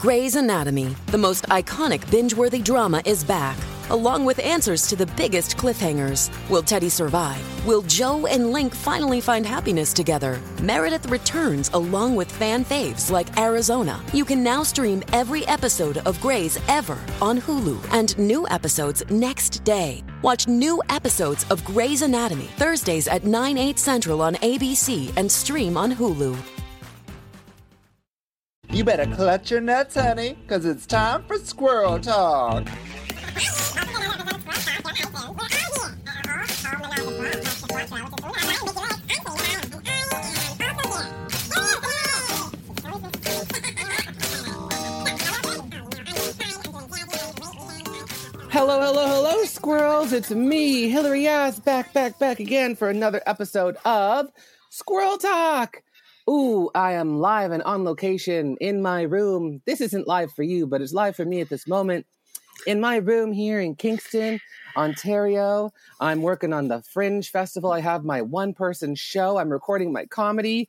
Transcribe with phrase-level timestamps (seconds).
[0.00, 3.58] Grey's Anatomy, the most iconic binge worthy drama, is back,
[3.90, 6.30] along with answers to the biggest cliffhangers.
[6.48, 7.42] Will Teddy survive?
[7.66, 10.40] Will Joe and Link finally find happiness together?
[10.62, 14.02] Meredith returns along with fan faves like Arizona.
[14.14, 19.64] You can now stream every episode of Grey's ever on Hulu and new episodes next
[19.64, 20.02] day.
[20.22, 25.76] Watch new episodes of Grey's Anatomy Thursdays at 9, 8 central on ABC and stream
[25.76, 26.59] on Hulu.
[28.72, 32.68] You better clutch your nuts, honey, because it's time for squirrel talk.
[48.52, 50.12] Hello, hello, hello, squirrels.
[50.12, 54.30] It's me, Hillary Yas, back, back, back again for another episode of
[54.68, 55.82] Squirrel Talk.
[56.30, 59.60] Ooh, I am live and on location in my room.
[59.66, 62.06] This isn't live for you, but it's live for me at this moment.
[62.68, 64.38] In my room here in Kingston,
[64.76, 67.72] Ontario, I'm working on the Fringe Festival.
[67.72, 69.38] I have my one person show.
[69.38, 70.68] I'm recording my comedy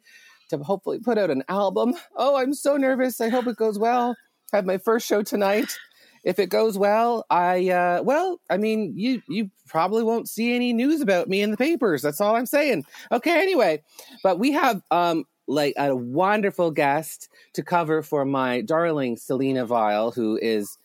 [0.50, 1.94] to hopefully put out an album.
[2.16, 3.22] Oh, I'm so nervous.
[3.22, 4.16] I hope it goes well.
[4.54, 5.78] I have my first show tonight
[6.24, 10.74] if it goes well, I uh, well, I mean, you you probably won't see any
[10.74, 12.02] news about me in the papers.
[12.02, 12.86] That's all I'm saying.
[13.12, 13.82] Okay, anyway,
[14.24, 20.12] but we have um like a wonderful guest to cover for my darling Selena Vyle,
[20.12, 20.78] who is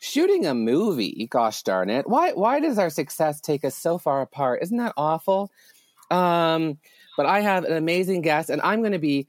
[0.00, 1.26] shooting a movie.
[1.30, 2.08] Gosh darn it!
[2.08, 4.62] Why why does our success take us so far apart?
[4.62, 5.50] Isn't that awful?
[6.10, 6.78] Um,
[7.16, 9.26] but I have an amazing guest, and I'm going to be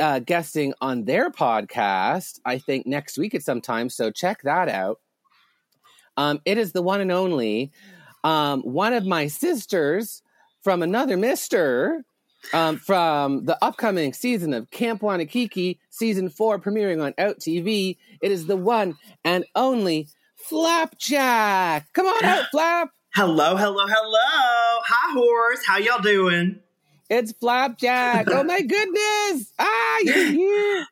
[0.00, 3.88] uh, guesting on their podcast, I think next week at some time.
[3.88, 5.00] So check that out.
[6.16, 7.70] Um, it is the one and only
[8.24, 10.22] um, one of my sisters
[10.62, 12.04] from another Mister
[12.52, 17.96] um, from the upcoming season of Camp Wannakiki, season four, premiering on Out TV.
[18.20, 21.92] It is the one and only Flapjack.
[21.92, 22.90] Come on out, Flap.
[23.14, 24.18] Hello, hello, hello.
[24.84, 25.64] Hi, horse.
[25.64, 26.60] How y'all doing?
[27.08, 28.26] It's Flapjack.
[28.30, 29.52] oh my goodness.
[29.58, 30.86] Ah, you're here.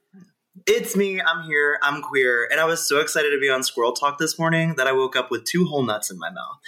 [0.67, 1.21] It's me.
[1.21, 1.79] I'm here.
[1.83, 2.49] I'm queer.
[2.51, 5.17] And I was so excited to be on Squirrel Talk this morning that I woke
[5.17, 6.59] up with two whole nuts in my mouth.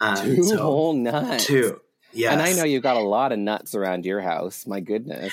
[0.00, 1.46] Um, two so, whole nuts.
[1.46, 1.80] Two.
[2.14, 2.32] Yeah.
[2.32, 4.66] And I know you've got a lot of nuts around your house.
[4.66, 5.32] My goodness.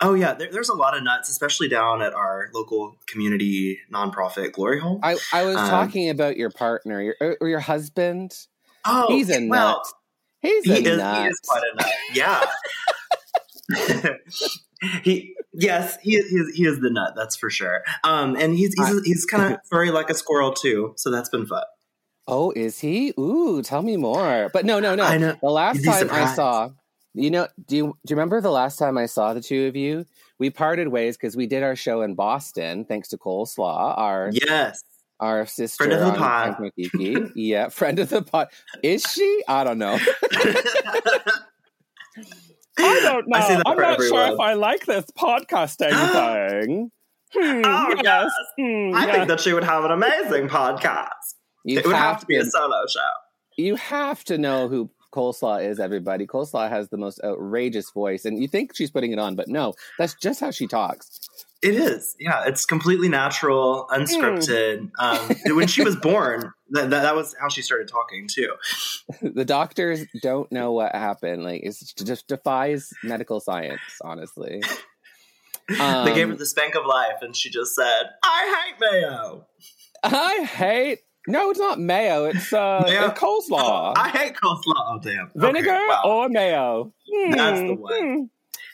[0.00, 4.52] Oh yeah, there, there's a lot of nuts, especially down at our local community nonprofit
[4.52, 5.00] Glory Hole.
[5.02, 8.32] I, I was um, talking about your partner, your or your husband.
[8.84, 9.86] Oh, he's a well, nut.
[10.40, 11.22] He's he a is, nut.
[11.22, 11.92] He is quite a nut.
[12.14, 12.44] Yeah.
[15.02, 18.72] he yes he, he is he is the nut that's for sure um and he's
[18.74, 21.64] he's, he's kind of furry like a squirrel too so that's been fun
[22.28, 25.36] oh is he ooh tell me more but no no no I know.
[25.40, 26.70] the last time i saw
[27.14, 29.74] you know do you do you remember the last time i saw the two of
[29.74, 30.04] you
[30.38, 34.84] we parted ways because we did our show in boston thanks to coleslaw our yes
[35.20, 36.70] our sister friend of the pod
[37.34, 38.48] yeah friend of the pod
[38.82, 39.98] is she i don't know
[42.80, 43.36] I don't know.
[43.36, 44.08] I am not everyone.
[44.08, 45.90] sure if I like this podcasting
[46.62, 46.90] thing.
[47.32, 48.30] Hmm, oh yes, yes.
[48.56, 49.14] Hmm, I yes.
[49.16, 51.34] think that she would have an amazing podcast.
[51.64, 53.00] You it would have, have to be a solo show.
[53.56, 56.26] You have to know who Coleslaw is, everybody.
[56.26, 59.74] Coleslaw has the most outrageous voice, and you think she's putting it on, but no,
[59.98, 61.28] that's just how she talks.
[61.60, 62.44] It is, yeah.
[62.46, 64.90] It's completely natural, unscripted.
[65.00, 65.46] Mm.
[65.46, 68.52] Um, when she was born, that, that, that was how she started talking too.
[69.22, 71.42] the doctors don't know what happened.
[71.42, 74.62] Like it just defies medical science, honestly.
[75.80, 78.80] Um, they gave her um, the spank of life, and she just said, "I hate
[78.80, 79.46] mayo."
[80.02, 81.00] I hate.
[81.28, 82.24] No, it's not mayo.
[82.24, 83.06] It's uh, mayo?
[83.06, 83.92] It's coleslaw.
[83.96, 84.62] I hate coleslaw.
[84.76, 85.30] Oh damn!
[85.34, 86.92] Vinegar okay, well, or mayo?
[87.30, 88.02] That's the hmm, one.
[88.02, 88.24] Hmm.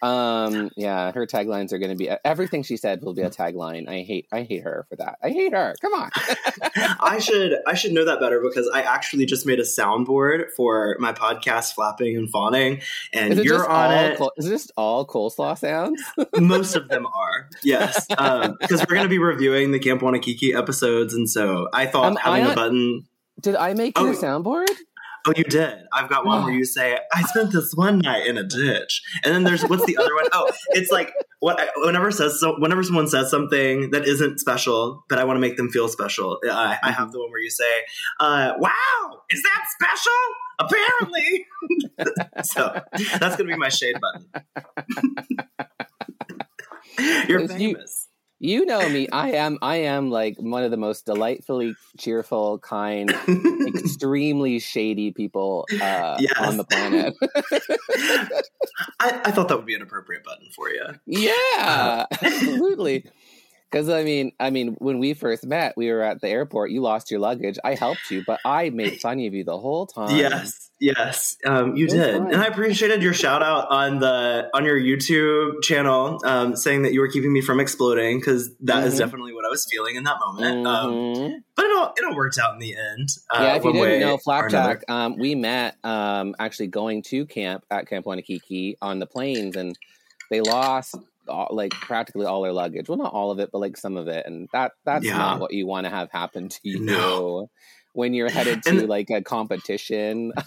[0.05, 3.89] Um, yeah, her taglines are going to be everything she said will be a tagline.
[3.89, 5.17] I hate, I hate her for that.
[5.23, 5.75] I hate her.
[5.81, 6.11] Come on.
[7.01, 10.97] I should, I should know that better because I actually just made a soundboard for
[10.99, 12.83] my podcast, flapping and fawning,
[13.15, 14.19] and you're on it.
[14.19, 16.03] Col- is this all coleslaw sounds?
[16.37, 20.55] Most of them are, yes, because um, we're going to be reviewing the Camp Wannakiki
[20.55, 23.09] episodes, and so I thought um, having I, a button.
[23.41, 24.69] Did I make you oh, a soundboard?
[25.27, 25.79] Oh, you did.
[25.91, 29.35] I've got one where you say, "I spent this one night in a ditch," and
[29.35, 30.27] then there's what's the other one?
[30.33, 32.57] Oh, it's like what whenever says so.
[32.59, 36.39] Whenever someone says something that isn't special, but I want to make them feel special,
[36.45, 37.65] I, I have the one where you say,
[38.21, 40.13] uh, "Wow, is that special?"
[40.59, 41.47] Apparently.
[42.45, 42.81] so
[43.19, 44.45] that's gonna be my shade button.
[47.29, 48.09] You're famous.
[48.09, 49.09] You know me.
[49.11, 49.59] I am.
[49.63, 53.15] I am like one of the most delightfully cheerful, kind,
[53.67, 56.33] extremely shady people uh, yes.
[56.39, 57.15] on the planet.
[59.01, 60.85] I, I, thought that would be an appropriate button for you.
[61.07, 62.07] Yeah, uh.
[62.23, 63.07] absolutely.
[63.75, 66.71] Because I mean, I mean, when we first met, we were at the airport.
[66.71, 67.59] You lost your luggage.
[67.65, 70.17] I helped you, but I made fun of you the whole time.
[70.17, 72.33] Yes, yes, um, you did, fun.
[72.33, 76.93] and I appreciated your shout out on the on your YouTube channel, um, saying that
[76.93, 78.99] you were keeping me from exploding because that is Mhm.
[78.99, 80.65] definitely what I was feeling in that moment.
[80.69, 81.43] Um, Mhm.
[81.57, 83.09] but it all it all worked out in the end.
[83.35, 87.65] Uh, yeah, if you didn't know, Flapjack, um, we met um, actually going to camp
[87.73, 89.77] at Camp Wannakiki on the plains, and
[90.31, 90.95] they lost
[91.29, 92.89] all, like practically all their luggage.
[92.89, 95.17] Well, not all of it, but like some of it, and that that's Yeah.
[95.19, 97.51] not what you want to have happen to you No.
[97.93, 100.33] when you're headed to And- like a competition.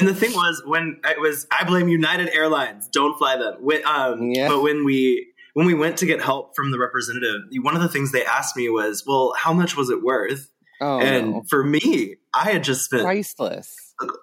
[0.00, 2.88] And the thing was, when it was, I blame United Airlines.
[2.88, 3.54] Don't fly them.
[3.60, 4.48] When, um, Yeah.
[4.48, 7.88] But when we when we went to get help from the representative, one of the
[7.88, 10.50] things they asked me was, "Well, how much was it worth?"
[10.80, 11.42] Oh, and no.
[11.48, 13.72] for me, I had just spent priceless.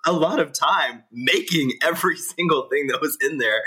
[0.06, 3.62] A lot of time making every single thing that was in there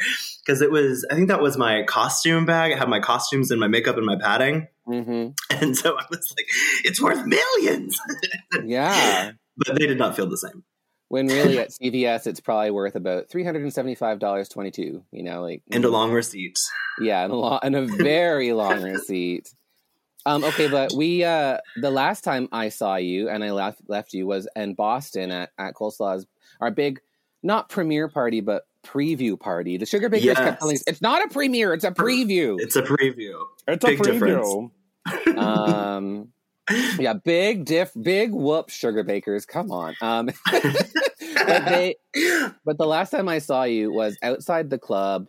[0.45, 1.07] because it was.
[1.11, 2.73] I think that was my costume bag.
[2.73, 6.35] I had my costumes and my makeup and my padding, hmm and so I was
[6.37, 6.47] like,
[6.85, 7.99] "It's worth millions.
[8.65, 9.33] Yeah.
[9.57, 10.63] but they did not feel the same.
[11.09, 15.05] When really at CVS, it's probably worth about three hundred and seventy-five dollars twenty-two.
[15.11, 16.59] You know, like And a long receipt.
[17.01, 19.49] Yeah, and a, lo- and a very long receipt.
[20.27, 24.13] Um, okay, but we uh, the last time I saw you and I left left
[24.15, 26.27] you was in Boston at at Coleslaw's
[26.61, 27.01] our big
[27.43, 29.77] not premiere party but preview party.
[29.77, 30.39] The Sugar Bakers Yes.
[30.39, 32.57] kept telling us it's not a premiere, it's a preview.
[32.59, 33.39] It's a preview.
[33.69, 34.47] It's big difference.
[35.37, 36.29] um,
[36.99, 39.45] yeah, big diff, big whoop, Sugar Bakers.
[39.45, 39.95] Come on.
[40.01, 41.97] Um, but they
[42.65, 45.27] but the last time I saw you was outside the club,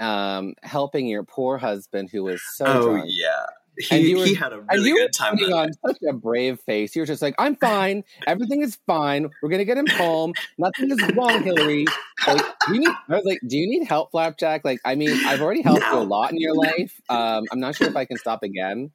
[0.00, 3.06] um, helping your poor husband who was so oh drunk.
[3.08, 3.37] yeah, And
[3.78, 5.36] he, were- he had a And really you were good time.
[5.38, 6.94] putting on such a brave face.
[6.96, 8.04] You were just like, "I'm fine.
[8.26, 9.28] Everything is fine.
[9.42, 10.32] We're gonna get him home.
[10.58, 11.86] Nothing is wrong, Hillary."
[12.26, 12.88] Like, do you need?
[13.08, 15.98] I was like, "Do you need help, Flapjack?" Like, I mean, I've already helped you
[15.98, 17.00] a lot in your life.
[17.08, 18.90] Um, I'm not sure if I can stop again.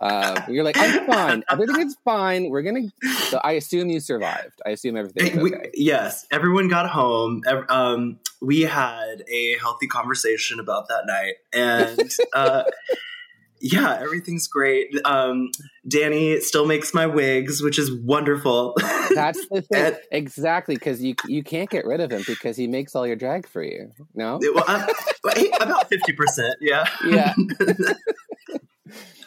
[0.00, 1.42] Uh, you're like, "I'm fine.
[1.50, 2.50] Everything is fine.
[2.50, 2.82] We're gonna."
[3.30, 4.60] So I assume you survived.
[4.64, 5.70] I assume everything we- okay.
[5.74, 7.42] yes, everyone got home.
[7.68, 12.62] Um, we had a healthy conversation about that night, and uh,
[13.60, 14.88] yeah, everything's great.
[15.04, 15.50] Um,
[15.86, 18.74] Danny still makes my wigs, which is wonderful.
[19.14, 22.66] That's the thing, And- exactly, because you you can't get rid of him because he
[22.66, 23.90] makes all your drag for you.
[24.14, 24.86] No, Well, uh,
[25.34, 26.54] hey, about fifty percent.
[26.60, 27.34] Yeah, yeah.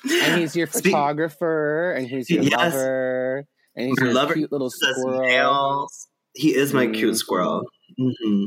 [0.10, 2.74] and he's your photographer, and he's your Yes.
[2.74, 3.46] lover,
[3.76, 5.22] and he's your lover cute little squirrel.
[5.22, 6.08] nails.
[6.34, 6.94] He is my Mhm.
[6.96, 7.64] cute squirrel.
[7.98, 8.46] hmm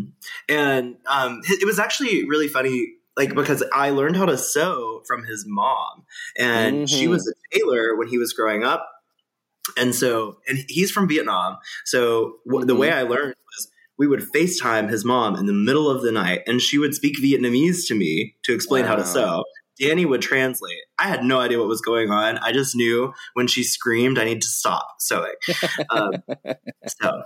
[0.48, 5.24] And um, it was actually really funny, like because I learned how to sew from
[5.24, 6.04] his mom,
[6.36, 7.10] and she Mhm.
[7.10, 8.88] was a tailor when he was growing up,
[9.76, 11.56] and so and he's from Vietnam.
[11.84, 15.88] So w- the way I learned was we would FaceTime his mom in the middle
[15.88, 19.44] of the night, and she would speak Vietnamese to me to explain how to sew.
[19.78, 20.78] Danny would translate.
[20.98, 22.38] I had no idea what was going on.
[22.38, 25.32] I just knew when she screamed, I need to stop sewing.
[25.90, 26.12] Um,
[26.86, 27.22] so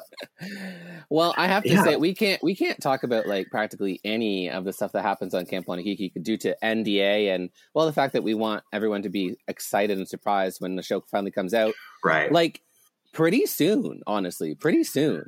[1.11, 1.85] Well, I have to Yeah.
[1.85, 5.35] say we can't we can't talk about like practically any of the stuff that happens
[5.35, 9.09] on Camp Wannakiki due to NDA and well the fact that we want everyone to
[9.11, 11.75] be excited and surprised when the show finally comes out.
[12.05, 12.61] right, Like
[13.13, 15.25] pretty soon, honestly, pretty soon.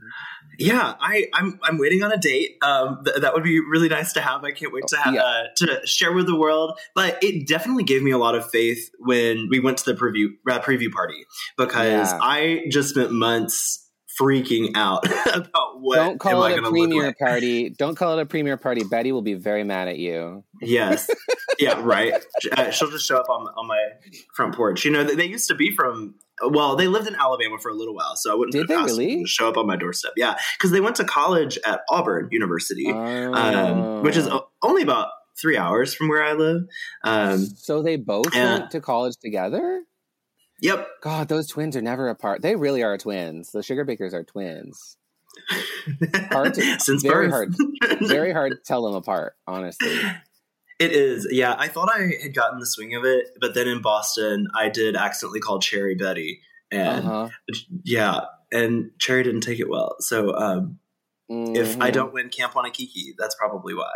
[0.59, 0.94] yeah.
[1.00, 2.56] I I'm I'm waiting on a date.
[2.62, 4.44] Um, th- that would be really nice to have.
[4.44, 5.23] I can't wait to have Yeah.
[5.23, 6.79] uh, to share with the world.
[6.94, 10.27] But it definitely gave me a lot of faith when we went to the preview
[10.50, 11.25] uh, preview party
[11.57, 12.19] because Yeah.
[12.23, 13.87] I just spent months
[14.21, 15.04] freaking out
[15.35, 17.19] about what Don't call it a to look premiere like.
[17.19, 17.71] party.
[17.71, 18.83] Don't call it a premiere party.
[18.85, 20.45] Betty will be very mad at you.
[20.61, 21.09] Yes.
[21.59, 22.12] yeah, right.
[22.54, 23.83] Uh, she'll just show up on, on my
[24.37, 24.85] front porch.
[24.85, 27.94] You know, they used to be from, well, they lived in Alabama for a little
[27.94, 29.23] while, so I wouldn't Did they really?
[29.23, 30.12] to show up on my doorstep.
[30.16, 34.49] Yeah, because they went to college at Auburn University, um, which is Oh.
[34.62, 35.09] only about
[35.40, 36.62] three hours from where I live.
[37.04, 38.59] Um, so they both yeah.
[38.59, 39.82] went to college together.
[40.61, 40.87] yep.
[41.02, 42.42] God, those twins are never apart.
[42.42, 43.50] They really are twins.
[43.52, 44.97] The Sugar Bakers are twins.
[46.30, 47.54] Hard to- Since very birth.
[47.82, 47.99] hard.
[48.00, 49.99] Very hard to tell them apart, honestly.
[50.80, 51.54] It is, yeah.
[51.58, 54.96] I thought I had gotten the swing of it, but then in Boston, I did
[54.96, 56.40] accidentally call Cherry Betty,
[56.72, 57.28] and Uh-huh.
[57.84, 58.20] yeah,
[58.50, 59.96] and Cherry didn't take it well.
[60.00, 60.78] So um,
[61.28, 61.92] if I Mhm.
[61.92, 63.90] don't win Camp Wannakiki, that's probably why.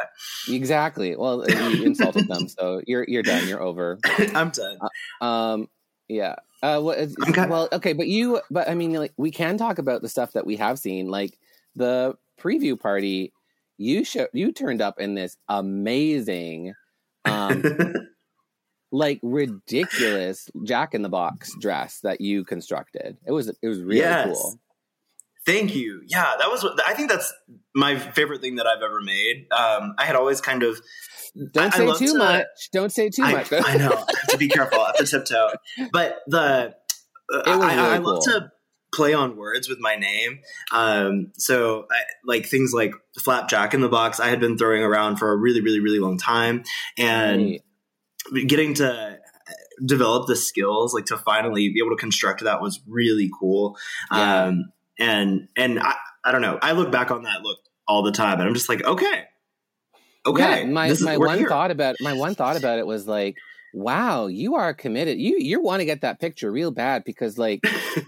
[0.46, 3.48] exactly, well, you insulted them, so you're you're done.
[3.48, 3.98] You're over.
[4.34, 4.78] I'm done.
[5.20, 5.68] Um,
[6.08, 6.36] yeah.
[6.62, 9.78] Uh, what is, I'm well, okay, but you, but I mean, like, we can talk
[9.78, 11.38] about the stuff that we have seen, like
[11.76, 13.33] the preview party.
[13.78, 16.75] You show you turned up in this amazing,
[17.25, 17.62] um,
[18.93, 23.16] like ridiculous Jack in the Box dress that you constructed.
[23.26, 24.26] It was it was really Yes.
[24.40, 24.61] cool.
[25.47, 26.00] Thank you.
[26.07, 26.64] Yeah, that was.
[26.87, 27.31] I think that's
[27.75, 29.47] my favorite thing that I've ever made.
[29.52, 30.81] Um, I had always kind of.
[31.52, 32.47] Don't I- I say love too to- much.
[32.73, 33.52] Don't say too I, much.
[33.52, 34.81] I know I have to be careful.
[34.81, 35.50] I have to tiptoe.
[35.93, 36.38] But the
[37.35, 38.21] uh, It was I, I really love cool.
[38.23, 38.50] to
[38.94, 40.40] play on words with my name.
[40.72, 45.16] Um, so I, like things like flapjack in the box, I had been throwing around
[45.16, 46.64] for a really, really, really long time,
[46.98, 47.58] and
[48.32, 48.46] Right.
[48.46, 49.18] getting to
[49.86, 53.76] develop the skills like to finally be able to construct that was really cool
[54.12, 54.44] Yeah.
[54.44, 57.58] um and and I, I don't know i look back on that look
[57.88, 59.24] all the time and i'm just like okay
[60.24, 61.48] okay Yeah, my this is- my one here.
[61.48, 63.36] thought about my one thought about it was like,
[63.75, 65.19] wow, you are committed.
[65.19, 67.61] You you want to get that picture real bad because like,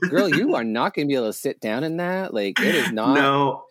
[0.09, 2.33] girl, you are not going to be able to sit down in that.
[2.33, 3.15] Like, it is not.
[3.15, 3.65] no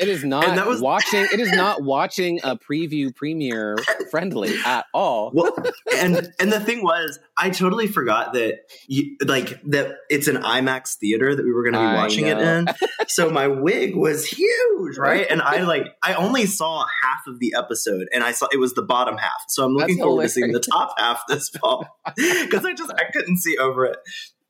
[0.00, 1.26] It is not that was- watching.
[1.32, 3.76] It is not watching a preview premiere
[4.10, 5.30] friendly at all.
[5.34, 5.54] well
[5.96, 10.96] and and the thing was i totally forgot that you, like that it's an imax
[10.96, 12.66] theater that we were going to be watching it in.
[13.08, 15.26] so my wig was huge right?
[15.30, 18.74] And i like i only saw half of the episode and i saw it was
[18.74, 19.44] the bottom half.
[19.48, 22.90] So i'm looking That's forward to seeing the top half this fall because i just
[22.92, 23.98] i couldn't see over it.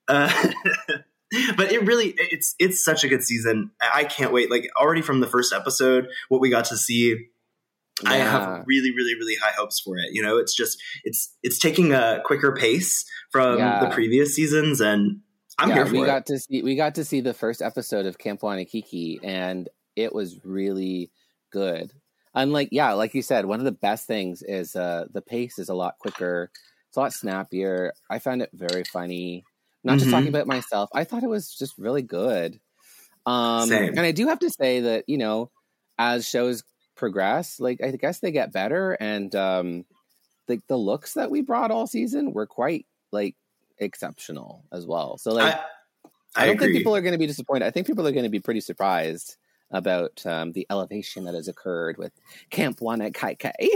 [0.09, 0.33] Uh,
[1.57, 5.21] but it really it's it's such a good season i can't wait like already from
[5.21, 7.17] the first episode what we got to see
[8.07, 10.07] I have really, really, really high hopes for it.
[10.13, 13.81] You know, it's just it's it's taking a quicker pace from Yeah.
[13.85, 15.21] the previous seasons, and
[15.59, 16.07] I'm yeah, here for we it.
[16.07, 20.15] got to see we got to see the first episode of Camp Wannakiki, and it
[20.15, 21.11] was really
[21.53, 21.93] good.
[22.35, 25.69] Unlike, yeah, like you said, one of the best things is uh, the pace is
[25.69, 26.51] a lot quicker.
[26.89, 27.93] It's a lot snappier.
[28.09, 29.45] I found it very funny.
[29.85, 30.13] Not just Mhm.
[30.13, 30.91] talking about myself.
[30.95, 32.61] I thought it was just really good.
[33.27, 33.91] Um, Same.
[33.97, 35.51] and I do have to say that you know,
[35.99, 36.65] as shows
[36.97, 39.87] progress, like I guess they get better, and um,
[40.49, 43.37] like the looks that we brought all season were quite like
[43.79, 45.19] exceptional as well.
[45.19, 45.57] So like.
[45.57, 45.61] I,
[46.37, 46.67] I I don't agree.
[46.67, 47.67] think people are going to be disappointed.
[47.67, 49.37] I think people are going to be pretty surprised
[49.73, 52.13] about um, the elevation that has occurred with
[52.51, 53.69] Camp Wannakiki.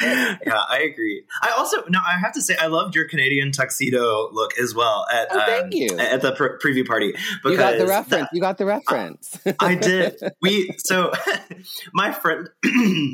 [0.00, 1.24] Yeah, I agree.
[1.42, 5.06] I also no, I have to say I loved your Canadian tuxedo look as well
[5.12, 5.98] at Oh, thank um, you.
[5.98, 7.12] at the pre- preview party.
[7.42, 8.28] Because You got the reference.
[8.32, 9.38] you got the reference.
[9.60, 10.20] I did.
[10.40, 11.12] We so
[11.92, 12.48] my friend,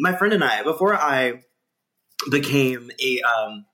[0.00, 1.42] my friend and I before I
[2.30, 3.66] became a um,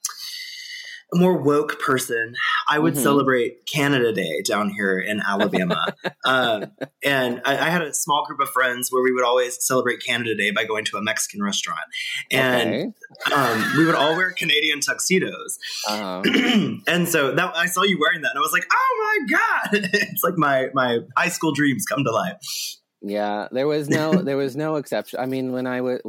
[1.13, 2.35] a more woke person,
[2.69, 3.03] I would Mhm.
[3.03, 6.67] celebrate Canada Day down here in Alabama, um,
[7.05, 10.35] and I, I had a small group of friends where we would always celebrate Canada
[10.37, 11.81] Day by going to a Mexican restaurant,
[12.31, 13.35] and okay.
[13.35, 15.59] um, we would all wear Canadian tuxedos.
[15.89, 16.23] Uh-huh.
[16.87, 19.91] and so that I saw you wearing that, and I was like, "Oh my god!"
[19.93, 22.37] it's like my my high school dreams come to life.
[23.03, 25.21] Yeah, there was no there was no exception.
[25.21, 26.01] I mean, when I was,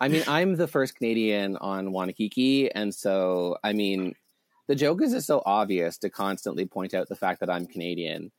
[0.00, 4.14] I mean, I'm the first Canadian on Wannakiki, and so I mean,
[4.66, 8.32] the joke is just so obvious to constantly point out the fact that I'm Canadian.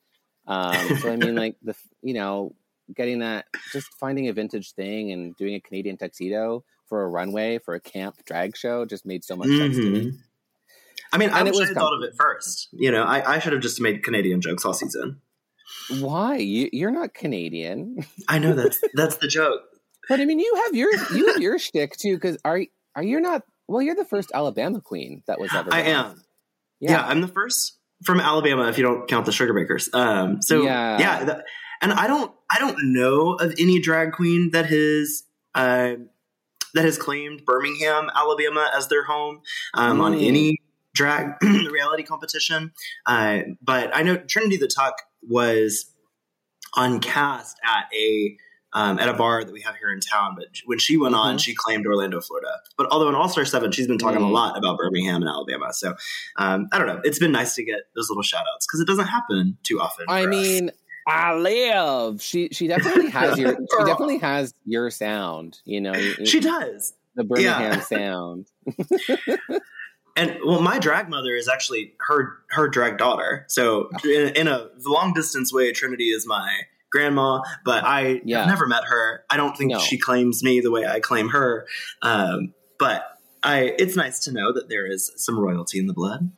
[0.48, 2.56] Um, so I mean, like the you know,
[2.96, 7.60] getting that, just finding a vintage thing and doing a Canadian tuxedo for a runway
[7.60, 10.02] for a camp drag show just made so much sense to me.
[10.06, 10.18] Mhm.
[11.14, 12.70] I mean, I And wish I thought of it first.
[12.72, 15.22] You know, I, I should have just made Canadian jokes all season.
[16.00, 18.06] Why you, you're not Canadian?
[18.28, 19.62] I know that's that's the joke.
[20.12, 22.16] But I mean, you have your you have your shtick too.
[22.16, 22.60] Because are
[22.98, 23.44] are you not?
[23.70, 25.74] Well, you're the first Alabama queen that was ever.
[25.74, 26.22] I am.
[26.82, 27.02] Yeah.
[27.02, 29.90] I'm the first from Alabama if you don't count the Sugar Bakers.
[29.94, 31.00] Um, so Yeah.
[31.00, 31.42] yeah,
[31.82, 35.24] and I don't I don't know of any drag queen that has
[35.56, 35.94] uh,
[36.74, 39.40] that has claimed Birmingham, Alabama as their home
[39.76, 40.28] um, on Mm.
[40.28, 40.58] any
[40.94, 42.74] drag reality competition.
[43.06, 45.86] Uh, but I know Trinity the Tuck was
[46.74, 48.36] on cast at a
[48.74, 50.36] um, at a bar that we have here in town.
[50.38, 51.42] But when she went on, Mhm.
[51.42, 52.52] she claimed Orlando, Florida.
[52.78, 54.32] But although in All Star Seven, she's been talking a Mm.
[54.32, 55.74] lot about Birmingham and Alabama.
[55.74, 55.96] So
[56.38, 57.02] um, I don't know.
[57.04, 60.06] It's been nice to get those little shout outs because it doesn't happen too often.
[60.10, 60.36] I for us.
[60.36, 60.72] mean,
[61.08, 62.22] I live.
[62.22, 65.60] She she definitely has your she definitely has your sound.
[65.66, 66.94] You know, she does.
[67.16, 67.80] the Birmingham yeah.
[67.82, 68.48] sound.
[70.18, 73.46] And well, my drag mother is actually her her drag daughter.
[73.48, 78.46] So in, in a long distance way, Trinity is my grandma, but I Yeah.
[78.46, 79.24] never met her.
[79.30, 79.80] I don't think No.
[79.80, 81.66] she claims me the way I claim her.
[82.02, 83.04] Um, but
[83.44, 86.32] I, it's nice to know that there is some royalty in the blood.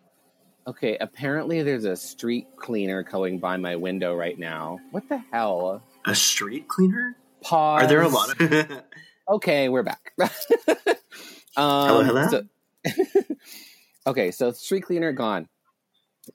[0.66, 4.80] Okay, apparently there's a street cleaner going by my window right now.
[4.92, 5.84] What the hell?
[6.06, 7.18] A street cleaner?
[7.42, 7.84] Pause.
[7.84, 8.82] Are there a lot of?
[9.30, 10.14] okay, we're back.
[10.20, 10.28] um,
[11.58, 12.28] Hello, hello?
[12.30, 12.44] so-
[14.08, 15.48] okay, so street cleaner gone.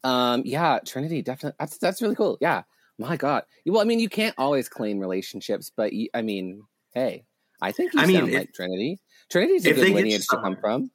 [0.04, 1.56] Um, yeah, Trinity definitely.
[1.58, 2.36] That's that's really cool.
[2.42, 2.62] Yeah,
[2.98, 3.44] my God.
[3.66, 6.62] Well, I mean, you can't always claim relationships, but you, I mean,
[6.94, 7.24] hey,
[7.62, 8.98] I think you I mean, sound if- like Trinity.
[9.30, 10.90] Trinity's a good lineage to come from.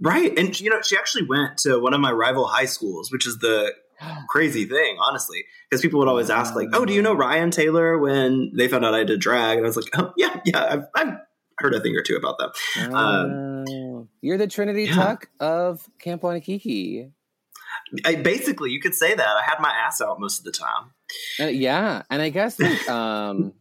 [0.00, 0.36] Right.
[0.38, 3.38] And, you know, she actually went to one of my rival high schools, which is
[3.38, 3.72] the
[4.28, 7.98] crazy thing, honestly, because people would always ask like, "Oh, do you know Ryan Taylor?"
[7.98, 10.84] When they found out I did drag, and I was like, "Oh, yeah, yeah, I've,
[10.96, 11.14] I've
[11.58, 14.94] heard a thing or two about them." Um, Oh, you're the Trinity yeah.
[14.94, 17.10] Tuck of Camp Wannakiki.
[18.04, 19.26] I, basically, you could say that.
[19.26, 20.90] I had my ass out most of the time.
[21.40, 23.52] Uh, yeah, and I guess like, um,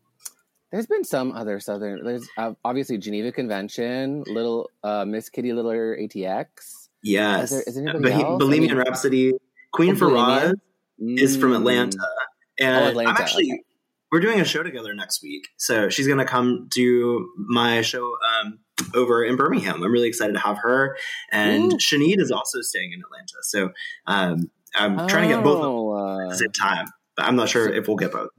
[0.72, 2.04] there's been some other southern.
[2.04, 6.48] There's uh, obviously Geneva Convention, Little uh, Miss Kitty Littler ATX.
[7.02, 8.44] Yes, Is there- is anybody Bohe- else?
[8.44, 9.34] I mean- Rhapsody,
[9.74, 10.62] Queen Oh, for Bohemian?
[11.00, 11.58] Is from Mm.
[11.58, 12.08] Atlanta,
[12.60, 13.64] and Oh, Atlanta, I'm actually okay.
[14.12, 15.48] we're doing a show together next week.
[15.58, 18.60] So she's gonna come do my show um,
[18.96, 19.84] over in Birmingham.
[19.84, 20.96] I'm really excited to have her,
[21.32, 21.78] and Ooh.
[21.78, 23.34] Shanice is also staying in Atlanta.
[23.42, 23.72] So
[24.08, 27.36] um, I'm trying to get both of them Oh, at the same time, but I'm
[27.36, 28.30] not sure if we'll get both.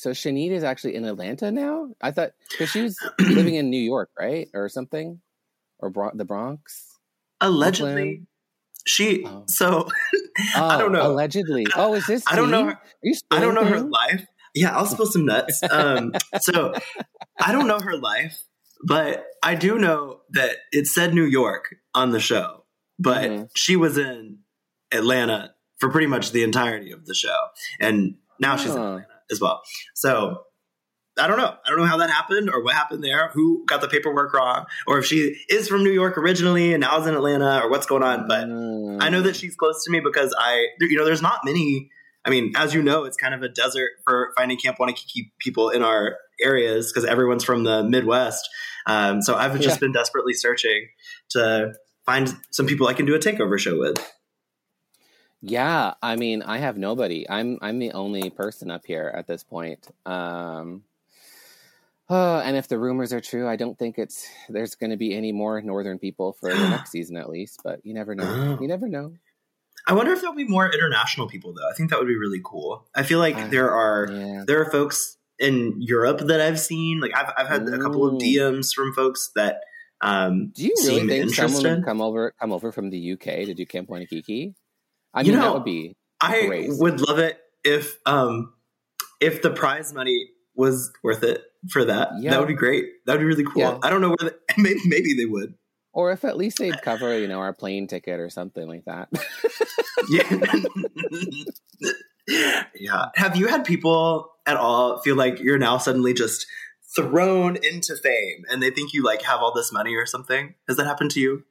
[0.00, 1.88] So Shanita is actually in Atlanta now.
[2.00, 5.20] I thought because she was living in New York, right, or something,
[5.78, 6.88] or Bro- the Bronx.
[7.40, 8.26] Allegedly, Brooklyn?
[8.86, 9.24] she.
[9.26, 9.44] Oh.
[9.48, 9.88] So
[10.56, 11.06] Oh, I don't know.
[11.06, 11.66] Allegedly.
[11.76, 12.24] Oh, is this?
[12.26, 12.80] I don't know her-
[13.30, 14.26] I don't know her life.
[14.54, 15.60] Yeah, I'll spill some nuts.
[15.70, 16.74] Um, so
[17.40, 18.38] I don't know her life,
[18.86, 22.64] but I do know that it said New York on the show,
[22.98, 23.50] but Mhm.
[23.56, 24.38] she was in
[24.92, 27.36] Atlanta for pretty much the entirety of the show,
[27.80, 28.78] and now she's in.
[28.80, 29.62] Atlanta as well.
[29.94, 30.44] So
[31.18, 31.54] I don't know.
[31.66, 33.30] I don't know how that happened or what happened there.
[33.34, 37.00] Who got the paperwork wrong, or if she is from New York originally and now
[37.00, 38.28] is in Atlanta, or what's going on.
[38.28, 38.44] But.
[39.04, 41.90] I know that she's close to me because I, you know, there's not many.
[42.24, 45.70] I mean, as you know, it's kind of a desert for finding Camp Wannakiki people
[45.70, 48.48] in our areas because everyone's from the Midwest.
[48.86, 49.80] Um, so I've just Yeah.
[49.80, 50.86] been desperately searching
[51.30, 51.72] to
[52.06, 53.96] find some people I can do a takeover show with.
[55.42, 57.28] Yeah, I mean, I have nobody.
[57.28, 59.88] I'm I'm the only person up here at this point.
[60.06, 60.84] Um,
[62.08, 65.14] oh, and if the rumors are true, I don't think it's there's going to be
[65.16, 67.60] any more northern people for the next season, at least.
[67.64, 68.24] But you never know.
[68.24, 68.62] Oh.
[68.62, 69.14] You never know.
[69.84, 71.68] I wonder if there'll be more international people though.
[71.68, 72.86] I think that would be really cool.
[72.94, 74.44] I feel like Uh, there are Yeah.
[74.46, 77.00] there are folks in Europe that I've seen.
[77.00, 79.62] Like I've I've had a couple of DMs from folks that
[80.00, 83.54] um, Do you really think someone would come over come over from the UK to
[83.54, 84.54] do Camp Wannakiki?
[85.14, 88.52] I You mean, know, that would be I would love it if um
[89.20, 92.10] if the prize money was worth it for that.
[92.20, 92.30] Yeah.
[92.32, 92.86] That would be great.
[93.06, 93.62] That would be really cool.
[93.62, 93.78] Yeah.
[93.82, 95.54] I don't know where the, maybe maybe they would.
[95.92, 99.08] or if at least they'd cover, you know, our plane ticket or something like that.
[100.08, 100.28] Yeah.
[102.78, 103.06] yeah.
[103.14, 106.46] Have you had people at all feel like you're now suddenly just
[106.96, 110.54] thrown into fame and they think you like have all this money or something?
[110.68, 111.44] Has that happened to you?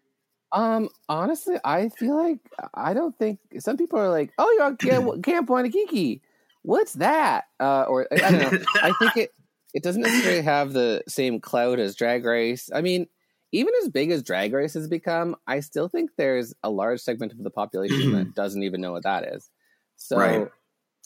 [0.54, 2.40] Um, honestly, I feel like
[2.74, 6.22] I don't think some people are like, "Oh, you're on Camp, Camp Wannakiki.
[6.64, 8.60] What's that?" Uh, or I don't know.
[8.82, 9.34] I think it
[9.74, 12.70] it doesn't necessarily have the same clout as Drag Race.
[12.74, 13.08] I mean,
[13.54, 17.32] even as big as Drag Race has become, I still think there's a large segment
[17.32, 19.50] of the population that doesn't even know what that is.
[19.96, 20.48] So, Right.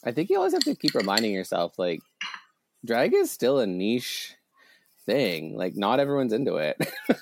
[0.04, 2.00] I think you always have to keep reminding yourself, like,
[2.84, 4.34] drag is still a niche
[5.06, 5.56] thing.
[5.56, 6.76] Like, not everyone's into it.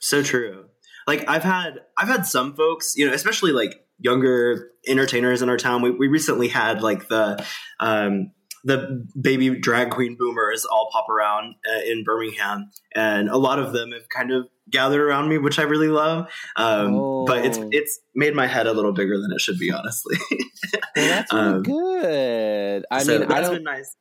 [0.00, 0.66] So true.
[1.08, 5.56] Like I've had I've had some folks, you know, especially like younger entertainers in our
[5.56, 5.82] town.
[5.82, 7.44] We, we recently had like the
[7.80, 8.30] um
[8.64, 13.72] the baby drag queen boomers all pop around uh, in Birmingham, and a lot of
[13.72, 16.28] them have kind of gathered around me, which I really love.
[16.56, 17.68] Um, But it's Oh.
[17.72, 20.16] it's made my head a little bigger than it should be, honestly.
[20.96, 22.86] Well, that's really Um, good.
[22.90, 23.94] I so mean, I don't, been nice.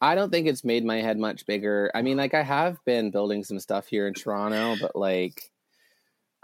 [0.00, 1.90] I don't think it's made my head much bigger.
[1.94, 5.38] I mean, like I have been building some stuff here in Toronto, but like,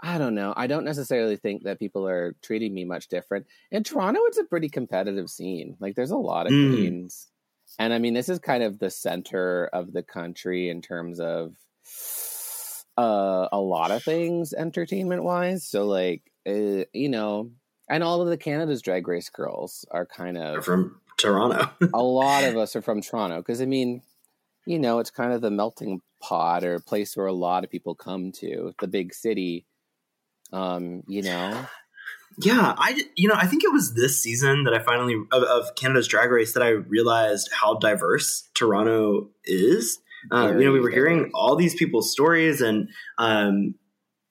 [0.05, 0.53] I don't know.
[0.57, 3.47] I don't necessarily think that people are treating me much different.
[3.71, 5.77] In Toronto, it's a pretty competitive scene.
[5.79, 6.69] Like, there's a lot of Mm.
[6.71, 7.27] queens,
[7.79, 11.55] and I mean, this is kind of the center of the country in terms of
[12.97, 15.63] uh, a lot of things entertainment wise.
[15.63, 17.51] So, like, uh, you know,
[17.89, 21.69] and all of the Canada's Drag Race girls are kind of From Toronto.
[21.93, 24.01] a lot of us are from Toronto because I mean,
[24.65, 27.95] you know, it's kind of the melting pot or place where a lot of people
[27.95, 29.65] come to the big city.
[30.53, 31.65] Um, you know,
[32.37, 35.75] Yeah, I you know I think it was this season that I finally of, of
[35.75, 39.99] Canada's Drag Race that I realized how diverse Toronto is.
[40.31, 42.87] Um, you know, we were hearing all these people's stories, and
[43.17, 43.75] um,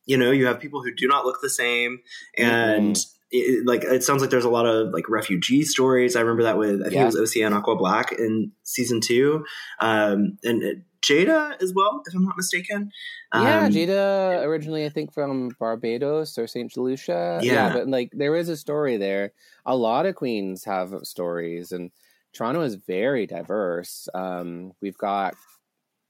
[0.07, 2.01] you know, you have people who do not look the same,
[2.39, 2.97] and
[3.31, 6.17] it, like it sounds like there's a lot of like refugee stories.
[6.17, 7.03] I remember that with I think Yeah.
[7.03, 9.45] it was Océane Aqua-Black in season two,
[9.81, 12.91] um, and uh, Jada as well, if I'm not mistaken.
[13.35, 17.41] yeah, Um, Jada originally I think from Barbados or Saint Lucia.
[17.43, 17.73] Yeah.
[17.73, 19.33] but like there is a story there.
[19.67, 21.91] A lot of queens have stories, and
[22.33, 24.09] Toronto is very diverse.
[24.15, 25.35] Um, we've got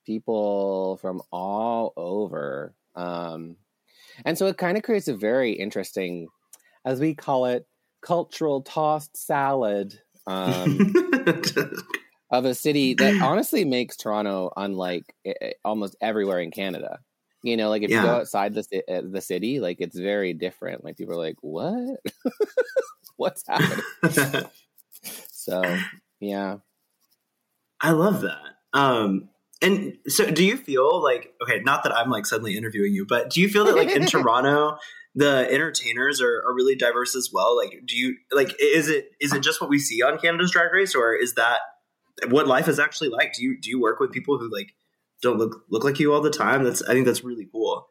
[0.06, 2.74] people from all over.
[2.94, 3.56] Um,
[4.24, 6.28] and so it kind of creates a very interesting,
[6.84, 7.66] as we call it,
[8.02, 10.92] cultural tossed salad um,
[12.32, 16.98] of a city that honestly makes Toronto unlike eh, eh, almost everywhere in Canada.
[17.44, 20.84] You know, like if you go outside the uh, the city, like it's very different.
[20.84, 21.98] Like people are like, "What?
[23.16, 24.44] What's happening?"
[25.42, 25.60] So,
[26.20, 26.58] yeah.
[27.80, 28.38] I love that.
[28.72, 29.28] Um,
[29.60, 31.60] and so, do you feel like okay?
[31.60, 34.78] Not that I'm like suddenly interviewing you, but do you feel that like in Toronto,
[35.16, 37.56] the entertainers are, are really diverse as well?
[37.56, 40.72] Like, do you like is it is it just what we see on Canada's Drag
[40.72, 41.58] Race, or is that
[42.28, 43.34] what life is actually like?
[43.34, 44.74] Do you do you work with people who like
[45.22, 46.64] don't look look like you all the time?
[46.64, 47.88] That's I think that's really cool.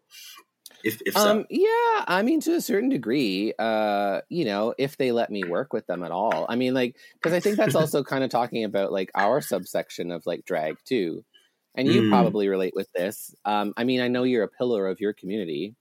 [0.84, 4.98] If if so, Um, yeah, I mean, to a certain degree, uh, you know, if
[4.98, 6.46] they let me work with them at all.
[6.50, 10.12] I mean, like, because I think that's also kind of talking about like our subsection
[10.12, 11.24] of like drag too.
[11.76, 12.10] And you Mm.
[12.10, 13.34] probably relate with this.
[13.46, 15.76] Um, I mean, I know you're a pillar of your community.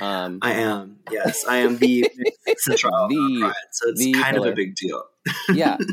[0.00, 2.10] Um, I am yes, I am the
[2.58, 4.52] central The- pride, so it's the kind of pillar.
[4.52, 5.04] a big deal.
[5.54, 5.76] yeah.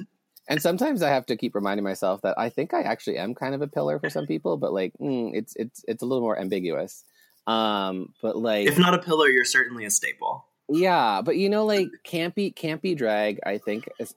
[0.50, 3.56] And sometimes I have to keep reminding myself that I think I actually am kind
[3.56, 6.38] of a pillar for some people, but like, mm, it's it's it's a little more
[6.38, 7.04] ambiguous.
[7.48, 10.46] Um, but like, If not a pillar, you're certainly a staple.
[10.70, 14.16] Yeah, but you know, like campy campy drag, I think is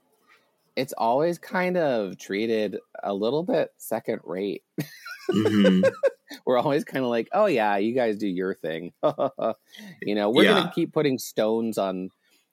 [0.75, 4.63] it's always kind of treated a little bit second rate.
[5.31, 5.89] Mhm.
[6.45, 8.93] We're always kind of like, oh yeah, you guys do your thing.
[10.03, 10.55] you know, we're Yeah.
[10.55, 12.11] gonna keep putting stones on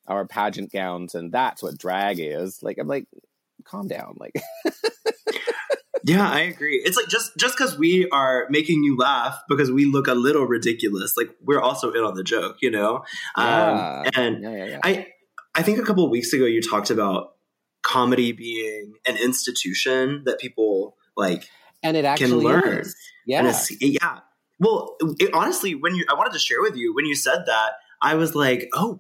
[0.08, 2.62] our pageant gowns, and that's what drag is.
[2.62, 3.08] Like, I'm like,
[3.64, 4.16] calm down.
[4.20, 4.34] Like,
[6.06, 6.82] Yeah, I agree.
[6.84, 10.44] It's like just just because we are making you laugh because we look a little
[10.46, 13.06] ridiculous, like we're also in on the joke, you know.
[13.38, 14.04] Yeah.
[14.06, 14.80] Um, and yeah, yeah.
[14.84, 15.08] I
[15.56, 17.36] I think a couple of weeks ago you talked about
[17.84, 21.48] comedy being an institution that people like
[21.82, 22.80] and it can actually learn.
[22.80, 22.96] is.
[23.26, 24.20] Yeah, yeah.
[24.60, 27.74] Well, it, honestly, when you I wanted to share with you when you said that,
[28.02, 29.00] I was like, oh,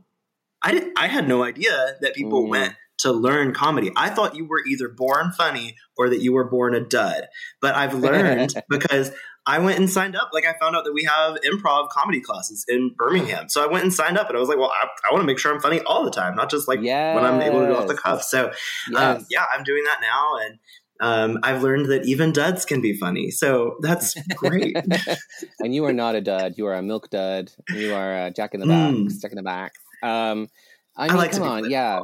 [0.61, 2.49] I did I had no idea that people Mm.
[2.49, 3.91] went to learn comedy.
[3.95, 7.27] I thought you were either born funny or that you were born a dud.
[7.61, 9.11] But I've learned because
[9.45, 10.29] I went and signed up.
[10.33, 13.49] Like I found out that we have improv comedy classes in Birmingham.
[13.49, 15.27] So I went and signed up and I was like, well, I, I want to
[15.27, 17.73] make sure I'm funny all the time, not just like when I'm able to do
[17.73, 18.23] it off the cuff.
[18.23, 18.51] So
[18.95, 20.37] um, yeah, I'm doing that now.
[20.45, 20.59] And
[21.01, 23.31] um, I've learned that even duds can be funny.
[23.31, 24.77] So that's great.
[25.59, 26.53] and you are not a dud.
[26.57, 27.51] You are a milk dud.
[27.75, 28.95] You are a jack in the box.
[28.95, 29.21] Mm.
[29.21, 29.77] Jack in the box.
[30.01, 30.47] Um,
[30.95, 32.03] I I mean, like to come be on, yeah.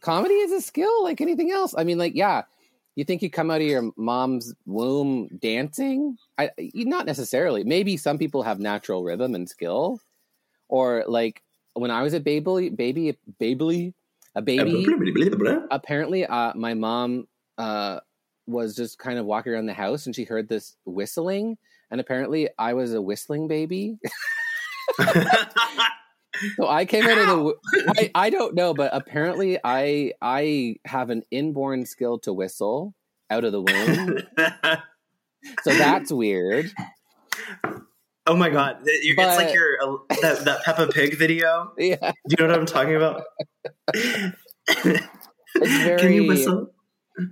[0.00, 1.74] Comedy is a skill like anything else.
[1.76, 2.42] I mean, like, yeah.
[2.96, 6.18] You think you come out of your mom's womb dancing?
[6.36, 7.62] I, not necessarily.
[7.62, 10.00] Maybe some people have natural rhythm and skill,
[10.68, 11.42] or like
[11.74, 13.94] when I was a baby, baby, baby,
[14.34, 14.84] a baby.
[15.70, 18.00] apparently uh, my mom uh,
[18.46, 21.58] was just kind of walking around the house and she heard this whistling
[21.90, 23.98] and apparently i was a whistling baby
[26.56, 31.22] so i came out of the I don't know but apparently i i have an
[31.30, 32.94] inborn skill to whistle
[33.30, 34.18] out of the womb
[35.62, 36.70] so that's weird
[38.26, 41.72] oh my god, it's But- like your uh, that, that Peppa Pig video.
[41.78, 43.22] yeah Do you know what I'm talking about?
[43.94, 45.06] it's
[46.02, 46.70] Can you whistle?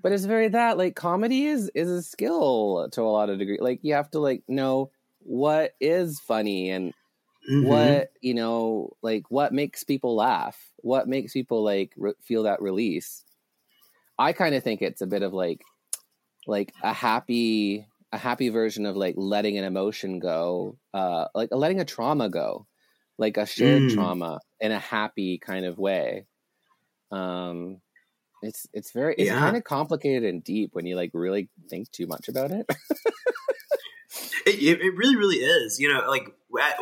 [0.03, 3.59] but it's very that like comedy is is a skill to a lot of degree
[3.61, 4.90] like you have to like know
[5.21, 6.92] what is funny and
[7.48, 7.66] Mhm.
[7.66, 12.62] what you know like what makes people laugh what makes people like re- feel that
[12.62, 13.24] release
[14.18, 15.62] i kind of think it's a bit of like
[16.46, 21.80] like a happy a happy version of like letting an emotion go uh like letting
[21.80, 22.66] a trauma go
[23.18, 23.88] like a shared Mm.
[23.88, 26.26] trauma in a happy kind of way
[27.12, 27.80] um
[28.42, 29.40] it's it's very it's Yeah.
[29.40, 32.66] kind of complicated and deep when you like really think too much about it
[34.46, 35.80] It, it, really, really is.
[35.80, 36.28] You know, like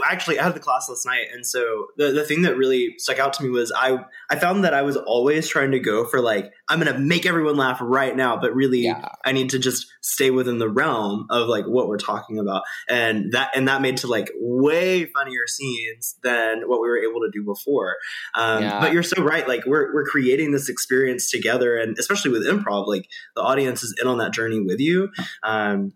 [0.07, 3.19] actually, I had the class last night, and so the, the thing that really stuck
[3.19, 3.99] out to me was I
[4.31, 7.57] I found that I was always trying to go for like I'm gonna make everyone
[7.57, 11.49] laugh right now, but really yeah I need to just stay within the realm of
[11.49, 16.17] like what we're talking about, and that and that made to like way funnier scenes
[16.23, 17.97] than what we were able to do before.
[18.35, 18.81] Um, Yeah.
[18.81, 19.47] But you're so right.
[19.47, 23.95] Like we're we're creating this experience together, and especially with improv, like the audience is
[24.01, 25.11] in on that journey with you.
[25.43, 25.93] Um,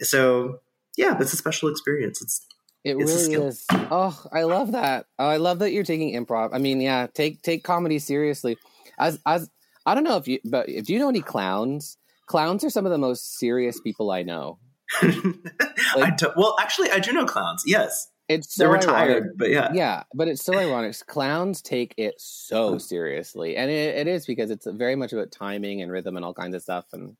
[0.00, 0.60] so
[0.96, 2.20] yeah, it's a special experience.
[2.20, 2.46] It's
[2.84, 3.66] It It's really is.
[3.90, 5.06] Oh, I love that.
[5.18, 6.50] Oh, I love that you're taking improv.
[6.52, 8.56] I mean, yeah, take take comedy seriously.
[8.98, 9.50] As as
[9.84, 12.92] I don't know if you, but if you know any clowns, clowns are some of
[12.92, 14.58] the most serious people I know.
[15.02, 17.62] I don't, well, actually, I do know clowns.
[17.66, 18.86] Yes, It's so they're ironic.
[18.86, 20.94] retired, but yeah, Yeah, but it's so ironic.
[21.06, 25.82] Clowns take it so seriously, and it, it is because it's very much about timing
[25.82, 26.86] and rhythm and all kinds of stuff.
[26.92, 27.16] And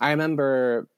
[0.00, 0.88] I remember,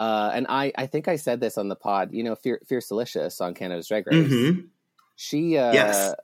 [0.00, 2.10] uh, and I I think I said this on the pod.
[2.12, 4.28] You know, Fear Fiercalicious on Canada's Drag Race.
[4.28, 4.66] Mhm.
[5.16, 6.14] She uh, Yes.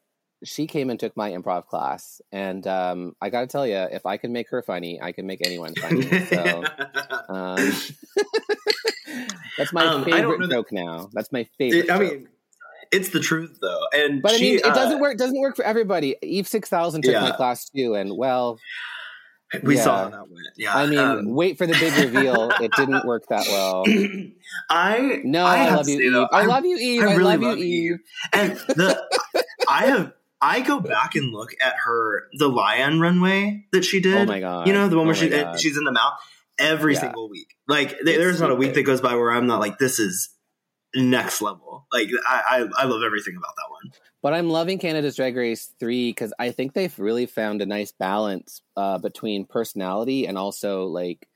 [0.42, 4.06] she came and took my improv class, and um, I got to tell you, if
[4.06, 6.02] I can make her funny, I can make anyone funny.
[6.26, 6.64] So
[7.28, 7.56] um,
[9.58, 11.08] that's my Um, I favorite that- joke now.
[11.12, 11.84] That's my favorite.
[11.86, 12.12] It- I joke.
[12.12, 12.28] mean,
[12.92, 15.16] it's the truth though, and but I she, mean, it uh, doesn't work.
[15.16, 16.16] Doesn't work for everybody.
[16.22, 18.58] Eve six thousand took my class too, and well,
[19.64, 19.82] We yeah.
[19.82, 20.46] saw how that went.
[20.56, 22.50] Yeah, I mean, um, wait for the big reveal.
[22.60, 23.84] It didn't work that well.
[24.70, 26.12] I No, I I, love you, Eve.
[26.12, 27.02] though, I love you, Eve.
[27.02, 27.98] I, really love, you, Eve.
[28.32, 29.02] And the
[29.68, 34.16] I have I go back and look at her the lion runway that she did.
[34.16, 34.66] Oh my god!
[34.66, 35.60] You know the one where Oh she God.
[35.60, 36.14] she's in the mouth
[36.58, 37.00] every Yeah.
[37.00, 37.48] single week.
[37.68, 40.30] Like It's there's not a week that goes by where I'm not like this is
[40.94, 41.86] next level.
[41.92, 43.92] Like I I, I love everything about that one.
[44.22, 47.92] But I'm loving Canada's Drag Race 3 because I think they've really found a nice
[47.92, 51.26] balance uh, between personality and also like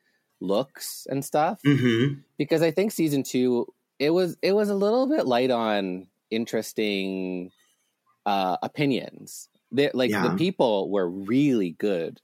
[0.41, 1.61] looks and stuff.
[1.67, 2.21] Mm-hmm.
[2.37, 3.67] Because I think season two,
[3.99, 7.51] it was it was a little bit light on interesting
[8.27, 9.49] uh, opinions.
[9.73, 10.29] They, like Yeah.
[10.29, 12.21] the people were really good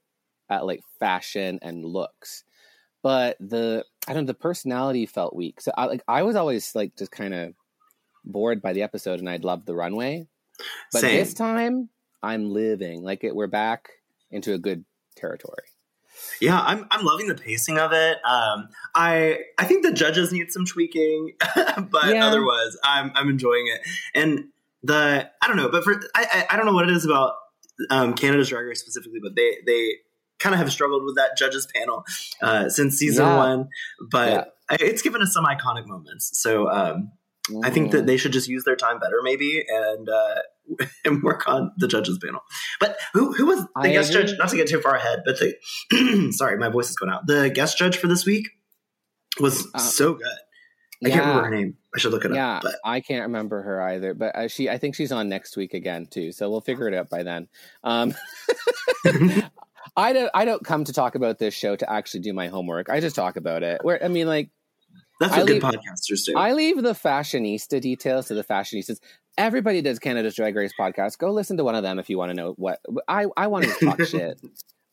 [0.51, 2.45] at like fashion and looks,
[3.03, 5.61] but the I don't know the personality felt weak.
[5.61, 7.55] So I like I was always like just kind of
[8.25, 10.29] bored by the episode, and I'd love the runway.
[10.93, 11.17] But Same.
[11.17, 11.89] this time,
[12.23, 13.35] I'm living like it.
[13.35, 13.89] We're back
[14.31, 14.85] into a good
[15.17, 15.65] territory.
[16.41, 18.19] Yeah, I'm I'm loving the pacing of it.
[18.25, 22.27] Um, I I think the judges need some tweaking, but Yeah.
[22.27, 23.81] otherwise, I'm I'm enjoying it.
[24.15, 24.47] And
[24.83, 27.35] the I don't know, but for I I, I don't know what it is about
[27.91, 29.95] um, Canada's Drag Race specifically, but they they
[30.39, 32.05] kind of have struggled with that judges panel
[32.43, 33.37] uh, since season Yeah.
[33.37, 33.69] one.
[34.11, 34.45] But Yeah.
[34.79, 36.39] It's given us some iconic moments.
[36.41, 37.11] So um,
[37.65, 41.49] I think that they should just use their time better, maybe, and uh, and work
[41.49, 42.41] on the judges panel.
[42.79, 44.25] But who who was the I guest agree.
[44.25, 44.39] judge?
[44.39, 47.27] Not to get too far ahead, but the sorry, my voice is going out.
[47.27, 48.49] The guest judge for this week
[49.41, 50.27] was Uh, so good.
[51.03, 51.15] I yeah.
[51.15, 51.77] can't remember her name.
[51.95, 52.63] I should look it Yeah, up.
[52.63, 55.73] But I can't remember her either, but uh, she I think she's on next week
[55.75, 57.49] again too, so we'll figure it out by then.
[57.83, 58.15] Um,
[59.97, 62.91] I don't I don't come to talk about this show to actually do my homework.
[62.91, 63.81] I just talk about it.
[63.83, 64.51] Where I mean, like
[65.21, 66.37] that's I what good leave- podcasters do.
[66.37, 68.99] I leave the fashionista details to the fashionistas.
[69.39, 71.19] Everybody does Canada's Drag Race podcast.
[71.19, 73.67] Go listen to one of them if you want to know what I I want
[73.67, 74.41] to talk shit.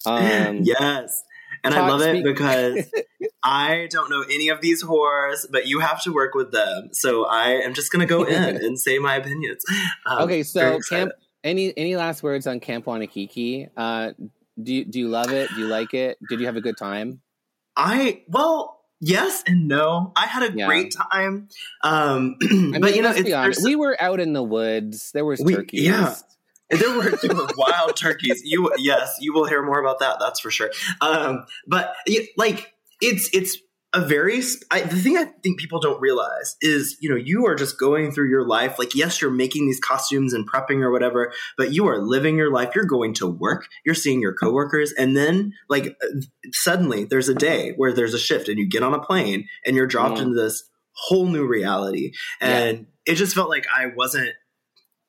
[0.05, 1.23] Um, yes.
[1.63, 2.85] And I love it speak- because
[3.43, 6.89] I don't know any of these whores, but you have to work with them.
[6.91, 9.63] So I am just going to go in and say my opinions.
[10.05, 10.79] Um, Okay, so.
[10.89, 11.11] Camp.
[11.43, 13.69] Any any last words on Camp Wannakiki?
[13.77, 14.11] Uh,
[14.61, 15.49] do you, do you love it?
[15.51, 16.17] Do you like it?
[16.29, 17.21] Did you have a good time?
[17.75, 20.11] I well, yes and no.
[20.15, 20.67] I had a Yeah.
[20.67, 21.49] great time.
[21.83, 23.63] Um, I mean, but you know, let's it's, be honest.
[23.63, 25.11] We were out in the woods.
[25.13, 25.81] There was We- turkeys.
[25.83, 26.15] yeah.
[26.69, 28.41] there were there were wild turkeys.
[28.43, 30.17] You yes, you will hear more about that.
[30.19, 30.69] That's for sure.
[31.01, 31.95] Um, but
[32.37, 33.57] like it's it's
[33.93, 37.55] a very I, the thing I think people don't realize is you know you are
[37.55, 38.77] just going through your life.
[38.77, 42.51] Like yes, you're making these costumes and prepping or whatever, but you are living your
[42.51, 42.75] life.
[42.75, 43.65] You're going to work.
[43.85, 46.21] You're seeing your coworkers, and then like uh,
[46.51, 49.75] suddenly there's a day where there's a shift, and you get on a plane and
[49.75, 50.21] you're dropped Mm.
[50.23, 54.31] into this whole new reality, and it just felt like I wasn't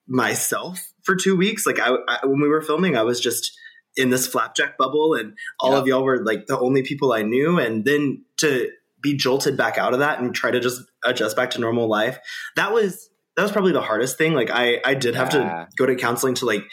[0.06, 1.66] myself for two weeks.
[1.66, 3.52] Like I, I when we were filming, I was just
[3.98, 5.78] in this flapjack bubble, and all Yeah.
[5.78, 7.58] of y'all were like the only people I knew.
[7.58, 8.70] And then to
[9.02, 12.18] be jolted back out of that and try to just adjust back to normal life,
[12.56, 14.32] that was that was probably the hardest thing.
[14.34, 15.38] Like I, I did have Yeah.
[15.40, 16.64] to go to counseling to like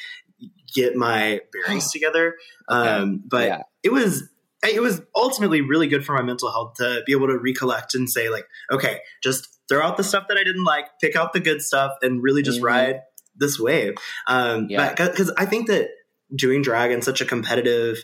[0.74, 2.36] get my bearings together.
[2.68, 3.62] Um, but Yeah.
[3.84, 4.30] it was
[4.64, 8.10] it was ultimately really good for my mental health to be able to recollect and
[8.10, 11.40] say like, okay, just throw out the stuff that I didn't like, pick out the
[11.40, 12.64] good stuff, and really just Mhm.
[12.66, 13.02] ride
[13.36, 13.94] this wave.
[14.28, 14.94] Um, Yeah.
[14.96, 15.90] because I think that
[16.34, 17.98] doing drag in such a competitive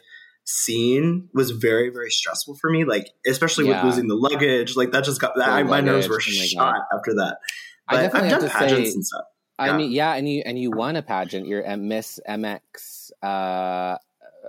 [0.46, 3.84] scene was very very stressful for me like especially Yeah.
[3.84, 6.82] with losing the luggage like that just got The I, my nerves were oh shot
[6.94, 7.38] after that
[7.88, 9.26] I but definitely I've have done to pageants say- and stuff
[9.60, 11.48] I mean, yeah, and you and you won a pageant.
[11.48, 13.98] You're at Miss MX uh,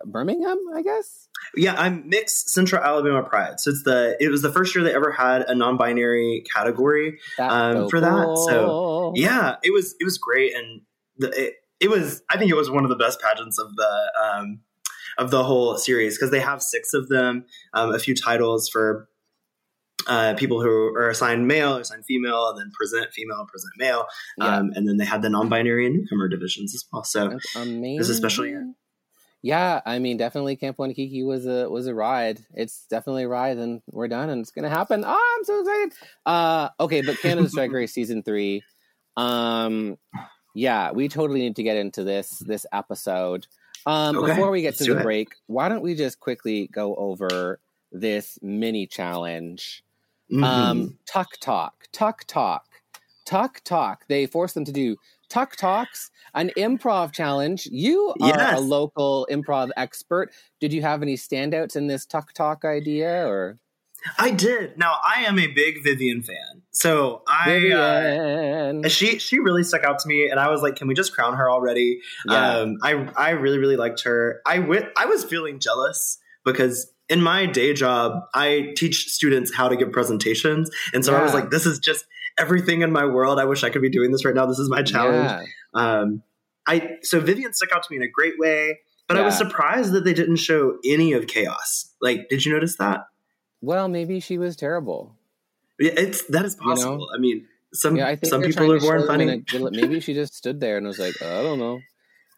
[0.06, 1.28] Birmingham, I guess.
[1.54, 3.60] Yeah, I'm mixed Central Alabama Pride.
[3.60, 7.18] So it's the it was the first year they ever had a non-binary category.
[7.38, 9.12] Um, so for that, so.
[9.14, 10.80] Yeah, it was it was great, and
[11.18, 14.12] the, it, it was I think it was one of the best pageants of the
[14.24, 14.60] um,
[15.18, 19.08] of the whole series because they have six of them, um, a few titles for
[20.08, 24.06] uh, people who are assigned male, assigned female, and then present female, present male,
[24.38, 24.56] Yeah.
[24.56, 27.04] um, and then they had the non-binary and newcomer divisions as well.
[27.04, 27.98] So That's amazing.
[27.98, 28.72] was a special year.
[29.42, 32.38] Yeah, I mean, definitely Camp Wannakiki was a was a ride.
[32.54, 35.04] It's definitely a ride, and we're done, and it's gonna happen.
[35.06, 35.92] Oh, I'm so excited.
[36.24, 38.62] Uh, okay, but Canada's Drag Race season three.
[39.16, 39.98] Um,
[40.54, 43.46] yeah, we totally need to get into this this episode.
[43.86, 45.02] Um, Okay, before we get let's to the it.
[45.02, 47.58] break, why don't we just quickly go over
[47.90, 49.82] this mini challenge?
[50.30, 50.44] Mhm.
[50.44, 52.66] Um, tuck talk, tuck talk,
[53.26, 54.06] tuck talk.
[54.08, 54.96] They force them to do
[55.28, 57.64] Tuck Talks, an improv challenge.
[57.72, 58.58] You are Yes.
[58.58, 60.30] a local improv expert.
[60.60, 63.58] Did you have any standouts in this Tuck Talk idea or
[64.18, 64.78] I did.
[64.78, 67.70] Now I am a big Vivian fan, so I.
[67.70, 71.14] Uh, she she really stuck out to me, and I was like, "Can we just
[71.14, 72.58] crown her already?" Yeah.
[72.58, 74.40] Um, I I really really liked her.
[74.46, 74.86] I went.
[74.96, 79.92] I was feeling jealous because in my day job, I teach students how to give
[79.92, 82.04] presentations, and so I was like, "This is just
[82.38, 83.38] everything in my world.
[83.38, 84.46] I wish I could be doing this right now.
[84.46, 86.00] This is my challenge." Yeah.
[86.00, 86.22] Um,
[86.66, 89.92] I so Vivian stuck out to me in a great way, but I was surprised
[89.92, 91.92] that they didn't show any of Kaos.
[92.00, 93.02] Like, did you notice that?
[93.62, 95.16] Well, maybe she was terrible.
[95.78, 96.74] Yeah, It's that is You know?
[96.74, 97.08] possible.
[97.14, 99.44] I mean, some Yeah, I think some people are born funny.
[99.54, 101.80] a- maybe she just stood there and was like, I don't know.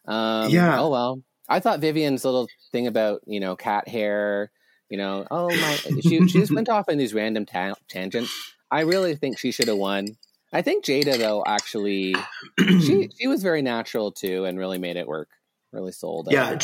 [0.07, 0.79] Um, Yeah.
[0.79, 1.21] Oh well.
[1.47, 4.51] I thought Vivian's little thing about you know cat hair.
[4.89, 8.31] You know, oh my, she she just went off in these random ta- tangents.
[8.69, 10.17] I really think she should have won.
[10.53, 12.15] I think Jada though actually
[12.59, 15.29] she she was very natural too and really made it work.
[15.71, 16.57] Really sold yeah,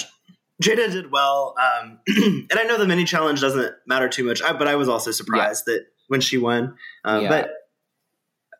[0.62, 4.54] Jada did well, um, and I know the mini challenge doesn't matter too much, I,
[4.54, 6.76] but I was also surprised that when she won.
[7.04, 7.30] Um, Yeah.
[7.30, 7.52] But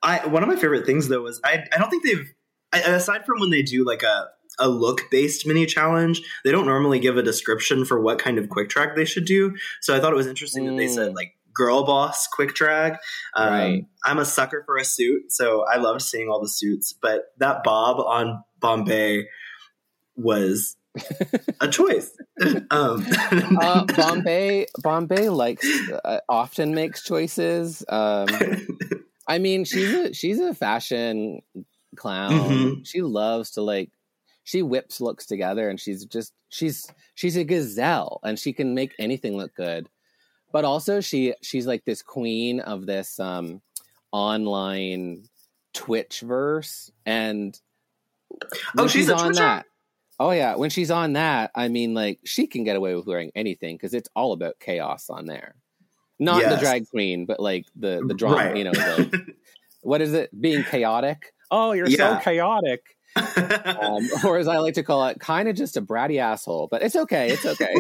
[0.04, 2.34] I one of my favorite things though was I I don't think they've
[2.74, 6.66] I, aside from when they do like a a look based mini challenge, they don't
[6.66, 9.56] normally give a description for what kind of quick drag they should do.
[9.82, 11.16] So I thought it was interesting that they said Mm.
[11.16, 12.94] like girl boss quick drag.
[13.36, 13.86] Um, Right.
[14.06, 16.94] I'm a sucker for a suit, so I loved seeing all the suits.
[16.94, 19.26] But that bob on Bombae
[20.16, 20.78] was
[21.62, 22.12] a choice.
[22.72, 23.06] um,
[23.62, 25.66] Uh, Bombae Bombae likes
[26.04, 27.84] uh, often makes choices.
[27.90, 28.28] Um,
[29.28, 31.42] I mean, she's a she's a fashion
[31.96, 32.32] clown.
[32.32, 32.88] Mhm.
[32.88, 33.90] She loves to like
[34.44, 38.92] she whips looks together and she's just she's she's a gazelle and she can make
[39.00, 39.88] anything look good.
[40.52, 43.62] But also she she's like this queen of this um
[44.12, 45.24] online
[45.74, 47.58] Twitch verse and
[48.78, 49.40] Oh, she's a on Twitcher?
[49.42, 49.66] that.
[50.24, 53.32] Oh yeah, when she's on that, I mean like she can get away with wearing
[53.34, 55.56] anything because it's all about chaos on there.
[56.20, 58.56] Not the drag queen, but like the the drama, Right.
[58.58, 59.34] you know, the,
[59.82, 60.30] what is it?
[60.40, 61.34] Being chaotic.
[61.50, 62.20] Oh, you're Yeah.
[62.20, 62.82] so chaotic.
[63.82, 66.70] Um, or as I like to call it, kind of just a bratty asshole.
[66.72, 67.30] But it's okay.
[67.32, 67.74] It's okay.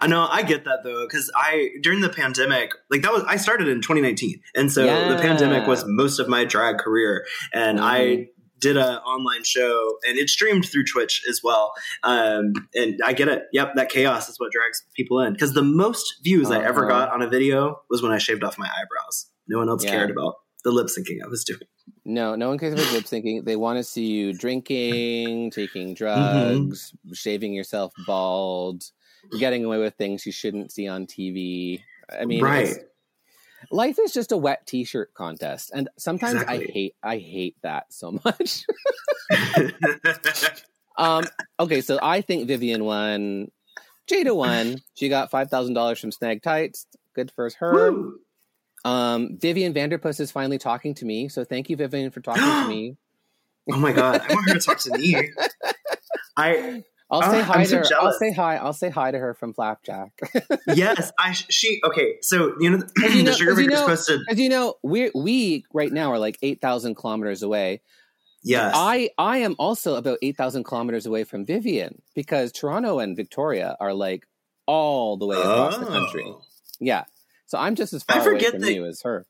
[0.00, 3.36] I know I get that though because I during the pandemic like that was I
[3.36, 7.98] started in 2019 and so the pandemic was most of my drag career and I
[8.00, 8.28] Mhm.
[8.58, 13.28] Did a online show and it streamed through Twitch as well um, and I get
[13.28, 16.82] it yep that chaos is what drags people in because the most views I ever
[16.82, 16.88] Uh-huh.
[17.06, 19.90] got on a video was when I shaved off my eyebrows no one else Yeah.
[19.92, 21.60] cared about the lip syncing I was doing
[22.04, 23.44] No, no one cares about lip syncing.
[23.44, 25.94] They want to see you drinking, taking Mm-hmm.
[25.94, 28.84] drugs, shaving yourself bald,
[29.38, 31.80] getting away with things you shouldn't see on TV.
[32.20, 32.76] I mean, right
[33.70, 38.18] life is just a wet t-shirt contest, and sometimes I hate I hate that so
[38.24, 38.64] much.
[40.98, 41.24] um,
[41.58, 43.50] okay, so I think Vivian won.
[44.10, 44.78] Jada won.
[44.94, 46.86] She got five thousand dollars from Snag Tights.
[47.14, 47.72] Good for her.
[47.92, 48.18] Woo.
[48.84, 52.68] Um, Vivian Vanderpuss is finally talking to me, so thank you, Vivian, for talking to
[52.68, 52.96] me.
[53.72, 55.16] oh my god I want her to talk to me
[56.36, 58.00] I I'll Ah, say I'm hi so to her.
[58.00, 58.56] I'll say hi.
[58.56, 60.10] I'll say hi to her from Flapjack.
[60.66, 62.16] yes, I she okay.
[62.22, 65.10] So you know, you know- the sugar you know- supposed to As you know, we
[65.14, 67.80] we right now are like eight thousand kilometers away.
[68.42, 68.72] yes.
[68.76, 73.76] I I am also about eight thousand kilometers away from Vivian because Toronto and Victoria
[73.78, 74.26] are like
[74.66, 76.24] all the way across the country.
[76.26, 76.42] Oh.
[76.80, 77.04] Yeah,
[77.46, 79.26] so I'm just as far away from that- you as her.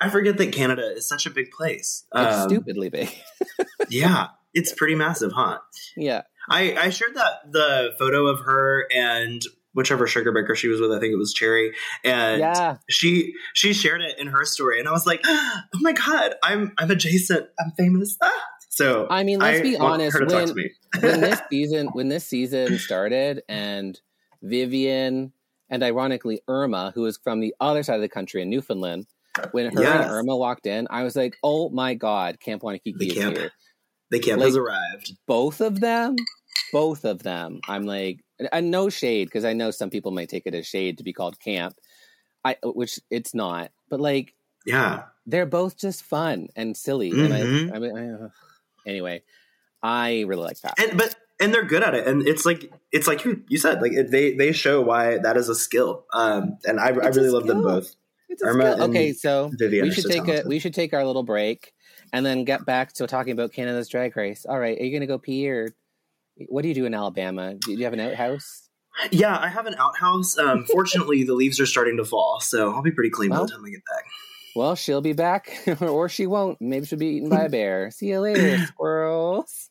[0.00, 2.06] I forget that Canada is such a big place.
[2.14, 3.10] It's Um, stupidly big.
[3.90, 5.58] Yeah, it's pretty massive, huh?
[5.96, 10.80] yeah, I I shared that the photo of her and whichever sugar baker she was
[10.80, 10.92] with.
[10.92, 11.72] I think it was Cherry,
[12.04, 12.76] and yeah.
[12.88, 16.72] she she shared it in her story, and I was like, oh my god, I'm
[16.78, 18.16] I'm adjacent, I'm famous.
[18.22, 18.44] Ah!
[18.68, 20.18] So I mean, let's I be honest.
[20.18, 20.70] When me.
[21.00, 24.00] when this season when this season started and
[24.42, 25.32] Vivian
[25.68, 29.06] and ironically Irma, who is from the other side of the country in Newfoundland,
[29.52, 30.04] when her Yes.
[30.04, 33.36] and Irma walked in, I was like, "Oh my god, Camp Wannakiki is camp.
[33.36, 33.50] here!"
[34.10, 35.16] The camp like- has arrived.
[35.26, 36.16] Both of them,
[36.72, 37.60] both of them.
[37.68, 38.20] I'm like,
[38.52, 41.12] and no shade because I know some people might take it as shade to be
[41.12, 41.76] called camp,
[42.44, 44.34] I which it's not, but like
[44.66, 47.12] Yeah, they're both just fun and silly.
[47.12, 47.24] Mhm.
[47.24, 47.34] And
[47.72, 49.22] I, I mean, I, anyway,
[49.82, 50.78] I really like that.
[50.78, 53.92] and but and they're good at it, and it's like it's like you, said, like
[54.10, 56.04] they they show why that is a skill.
[56.12, 57.94] Um, and I, I really love them both.
[58.28, 61.04] It's a Irma Okay, so Vivian we should so take a we should take our
[61.04, 61.72] little break
[62.12, 64.46] and then get back to talking about Canada's drag race.
[64.48, 65.74] All right, are you gonna go pee or
[66.48, 67.54] what do you do in Alabama?
[67.54, 68.68] Do you have an outhouse?
[69.10, 70.38] Yeah, I have an outhouse.
[70.38, 73.48] Um, fortunately, the leaves are starting to fall, so I'll be pretty clean by the
[73.48, 74.04] time I get back.
[74.56, 75.50] Well, she'll be back,
[75.80, 76.60] or she won't.
[76.60, 77.90] Maybe she'll be eaten by a bear.
[77.90, 79.70] See you later, squirrels.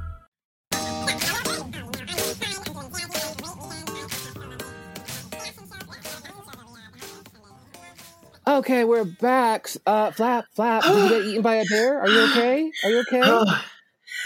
[8.51, 9.69] Okay, we're back.
[9.85, 10.83] Uh, flap, flap.
[10.83, 12.01] Did you get eaten by a bear?
[12.01, 12.71] Are you okay?
[12.83, 13.21] Are you okay?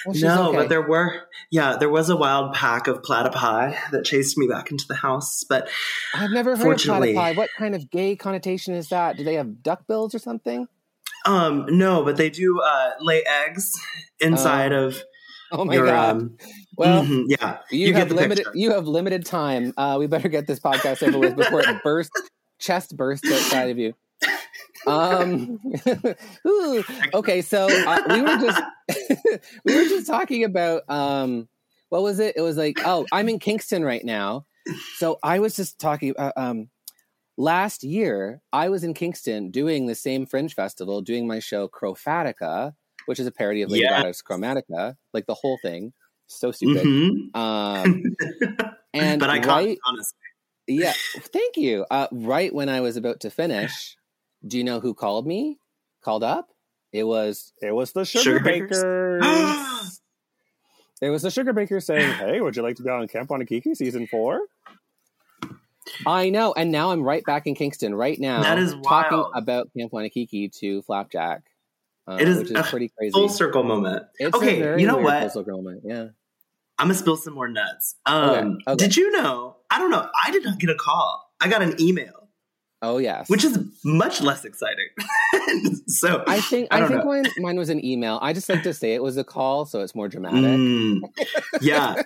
[0.05, 0.57] Well, no, okay.
[0.57, 1.21] but there were
[1.51, 5.43] yeah, there was a wild pack of platypi that chased me back into the house.
[5.47, 5.69] But
[6.13, 7.35] I've never heard of platypi.
[7.35, 9.17] What kind of gay connotation is that?
[9.17, 10.67] Do they have duck bills or something?
[11.27, 13.71] um, no, but they do uh, lay eggs
[14.19, 15.01] inside of
[15.51, 16.15] Oh my your god!
[16.15, 16.37] um.
[16.77, 18.43] well, mhm, yeah, you, get have limited.
[18.45, 18.51] picture.
[18.57, 19.73] You have limited time.
[19.77, 22.21] Uh, we better get this podcast over with before it bursts,
[22.59, 23.93] chest bursts outside of you.
[24.87, 25.59] Um.
[26.47, 26.83] ooh.
[27.13, 28.61] okay, so uh, we were just
[29.65, 31.47] we were just talking about um.
[31.89, 32.35] What was it?
[32.35, 34.45] It was like, oh, I'm in Kingston right now.
[34.97, 36.13] So I was just talking.
[36.17, 36.69] Uh, um,
[37.37, 42.73] last year, I was in Kingston doing the same Fringe Festival, doing my show Chrofatica,
[43.05, 44.01] which is a parody of Lady Yeah.
[44.01, 45.93] Gaga's Chromatica, like the whole thing.
[46.27, 46.83] So stupid.
[46.83, 47.35] Mhm.
[47.35, 48.03] Um,
[48.93, 50.17] and but I can't right, honestly.
[50.67, 51.85] yeah, thank you.
[51.91, 53.95] Uh, right when I was about to finish,
[54.45, 55.57] do you know who called me?
[56.03, 56.49] Called up?
[56.91, 58.81] It was it was the Sugar, Sugar Bakers.
[58.83, 60.01] Bakers?
[61.01, 63.75] it was the Sugar Bakers saying, "Hey, would you like to be on Camp Wannakiki
[63.75, 64.41] season four?
[66.05, 68.41] I know, and now I'm right back in Kingston right now.
[68.41, 69.31] That is talking wild.
[69.35, 71.43] about Camp Wannakiki to Flapjack,
[72.07, 73.11] uh, It is which is a pretty crazy.
[73.11, 74.03] Full circle moment.
[74.17, 75.21] It's a okay, very you know what?
[75.21, 76.07] full circle moment, Yeah.
[76.77, 77.95] I'm gonna spill some more nuts.
[78.07, 78.75] Okay, Um, okay.
[78.75, 79.57] Did you know?
[79.71, 80.09] I don't know.
[80.25, 81.31] I did not get a call.
[81.39, 82.24] I got an email,
[82.87, 83.29] Oh yes.
[83.29, 84.87] which is much less exciting.
[85.87, 87.05] so I think I I, think know.
[87.05, 88.19] mine, mine was an email.
[88.21, 90.41] I just like to say it was a call, so it's more dramatic.
[90.41, 91.01] Mm,
[91.61, 92.01] yeah.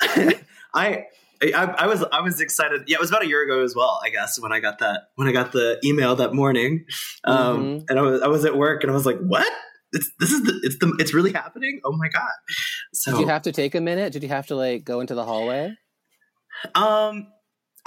[0.74, 1.04] I,
[1.42, 2.82] I I was I was excited.
[2.86, 4.00] Yeah, it was about a year ago as well.
[4.04, 6.84] I guess when I got that when I got the email that morning,
[7.24, 7.36] um,
[7.80, 7.84] Mhm.
[7.90, 9.50] and I was I was at work and I was like, "What?
[9.92, 11.80] It's this is the it's the it's really happening?
[11.84, 12.30] Oh my god!"
[12.92, 14.12] So Did you have to take a minute?
[14.12, 15.74] Did you have to like go into the hallway?
[16.74, 17.28] Um,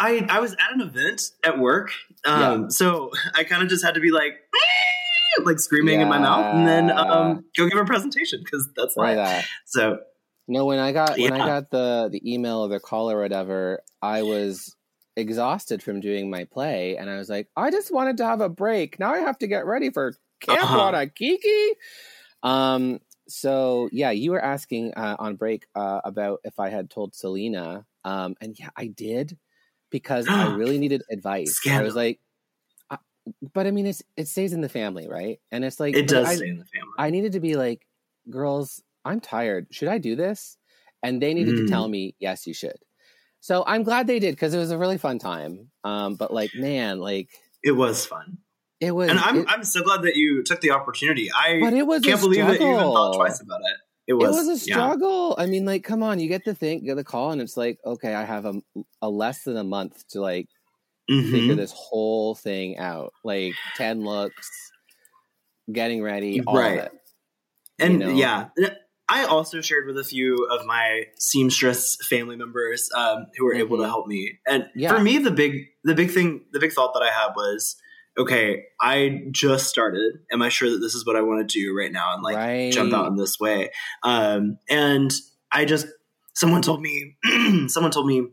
[0.02, 1.91] I I was at an event at work,
[2.26, 4.34] um, so I kind of just had to be like,
[5.45, 9.14] like screaming in my mouth, and then um, go give a presentation because that's why.
[9.14, 9.45] That.
[9.68, 9.99] So
[10.47, 13.82] No, when I got when I got the the email or the call or whatever,
[14.02, 14.76] I was
[15.16, 18.49] exhausted from doing my play, and I was like, I just wanted to have a
[18.49, 18.99] break.
[18.99, 20.76] Now I have to get ready for Camp Uh-huh.
[22.41, 22.99] Um.
[23.28, 27.86] So yeah, you were asking uh, on break uh, about if I had told Selena,
[28.04, 29.38] um, and yeah, I did
[29.92, 31.60] because I really needed advice.
[31.70, 32.20] I was like,
[32.89, 32.98] I,
[33.54, 35.39] but I mean, it's it stays in the family, right?
[35.52, 36.94] And it's like it does I- stay in the family.
[36.98, 37.86] I needed to be like,
[38.30, 39.68] girls, I'm tired.
[39.72, 40.58] Should I do this?
[41.04, 41.66] And they needed Mm.
[41.66, 42.78] to tell me, yes, you should.
[43.39, 45.72] So I'm glad they did because it was a really fun time.
[45.84, 47.30] Um, but like, man, like
[47.64, 48.38] it was fun,
[48.80, 49.10] it was.
[49.10, 51.32] and I'm it, I'm so glad that you took the opportunity.
[51.32, 53.78] I but it was can't believe that you even thought twice about it.
[54.08, 54.74] It it was, was a yeah.
[54.76, 55.36] struggle.
[55.38, 57.80] I mean, like, come on, you get the thing, get the call, and it's like,
[57.86, 58.54] okay, I have a,
[59.02, 60.47] a less than a month to like
[61.10, 61.32] Mhm.
[61.32, 63.14] figure this whole thing out.
[63.24, 64.49] Like ten looks,
[65.72, 66.80] getting ready, all Right.
[66.80, 66.91] of it.
[67.80, 68.10] and you know?
[68.10, 68.49] yeah
[69.10, 73.78] i also shared with a few of my seamstress family members um, who were able
[73.78, 74.93] to help me and Yeah.
[74.95, 77.76] for me the big the big thing the big thought that i had was
[78.18, 81.76] okay i just started am i sure that this is what i want to do
[81.78, 82.72] right now and like right.
[82.72, 83.70] jump out in this way
[84.03, 85.14] um, and
[85.51, 85.88] i just
[86.34, 87.16] someone told me
[87.68, 88.28] someone told me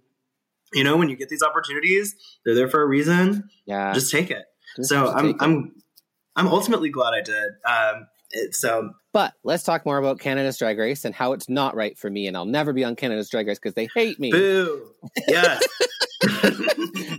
[0.75, 2.15] you know when you get these opportunities
[2.45, 3.93] they're there for a reason Yeah.
[3.93, 4.45] just take it
[4.77, 5.43] just- so just i'm take it.
[5.43, 5.75] i'm
[6.37, 8.07] i'm ultimately glad i did um,
[8.53, 12.11] so But let's talk more about Canada's Drag Race and how it's not right for
[12.11, 14.31] me, and I'll never be on Canada's Drag Race because they hate me.
[14.31, 14.93] Boo!
[15.27, 15.67] Yes.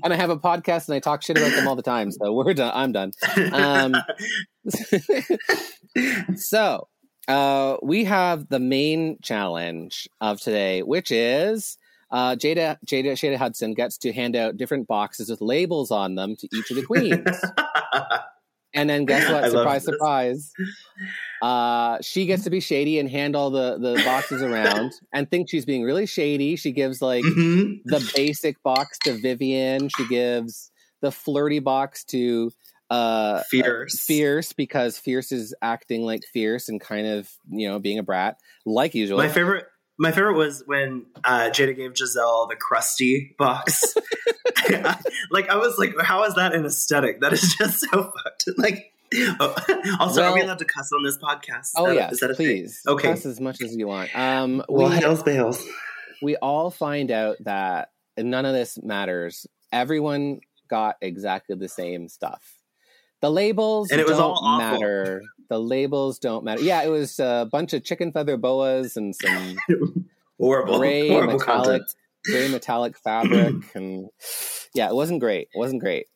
[0.03, 2.11] and I have a podcast and I talk shit about them all the time.
[2.11, 2.71] So we're done.
[2.73, 3.11] I'm done.
[3.51, 3.95] Um,
[6.35, 6.87] so
[7.27, 11.77] uh, we have the main challenge of today, which is
[12.11, 16.35] uh, Jada Jada Jada Hudson gets to hand out different boxes with labels on them
[16.37, 17.23] to each of the queens.
[18.73, 19.49] And then guess what?
[19.51, 20.51] Surprise, surprise.
[21.41, 25.49] Uh, she gets to be shady and hand all the, the boxes around and think
[25.49, 26.55] she's being really shady.
[26.55, 27.79] She gives like Mhm.
[27.85, 29.89] the basic box to Vivian.
[29.89, 32.51] She gives the flirty box to
[32.89, 34.03] uh Fierce.
[34.05, 38.37] Fierce because Fierce is acting like Fierce and kind of, you know, being a brat,
[38.65, 39.17] like usual.
[39.19, 39.65] My favorite.
[40.01, 43.95] My favorite was when uh, Jada gave Gisèle the crusty box.
[45.31, 47.19] like I was like, how is that an aesthetic?
[47.21, 48.45] That is just so fucked.
[48.57, 48.93] Like,
[49.39, 49.55] oh,
[49.99, 51.71] also, are we allowed to cuss on this podcast?
[51.75, 52.47] Oh yeah, is that a thing?
[52.47, 52.81] please.
[52.87, 53.09] Okay.
[53.09, 54.15] Cuss as much as you want.
[54.15, 55.65] Um Well, we, hails bales.
[56.21, 59.47] we all find out that none of this matters.
[59.71, 60.39] Everyone
[60.69, 62.58] got exactly the same stuff.
[63.21, 64.79] The labels And it was don't all awful.
[64.79, 65.23] matter.
[65.49, 66.61] The labels don't matter.
[66.61, 69.57] Yeah, it was a bunch of chicken feather boas and some
[70.39, 71.95] Horrible, gray horrible metallic, content.
[72.25, 74.09] gray metallic fabric, and
[74.73, 75.49] yeah, it wasn't great.
[75.53, 76.07] It wasn't great.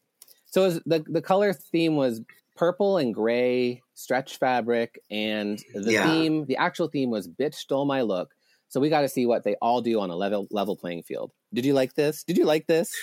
[0.45, 2.22] So it was, the the color theme was
[2.56, 6.04] purple and gray stretch fabric, and the Yeah.
[6.04, 8.34] theme, the actual theme was "Bitch Stole My Look."
[8.70, 11.32] So we got to see what they all do on a level level playing field.
[11.54, 12.24] Did you like this?
[12.24, 12.93] Did you like this?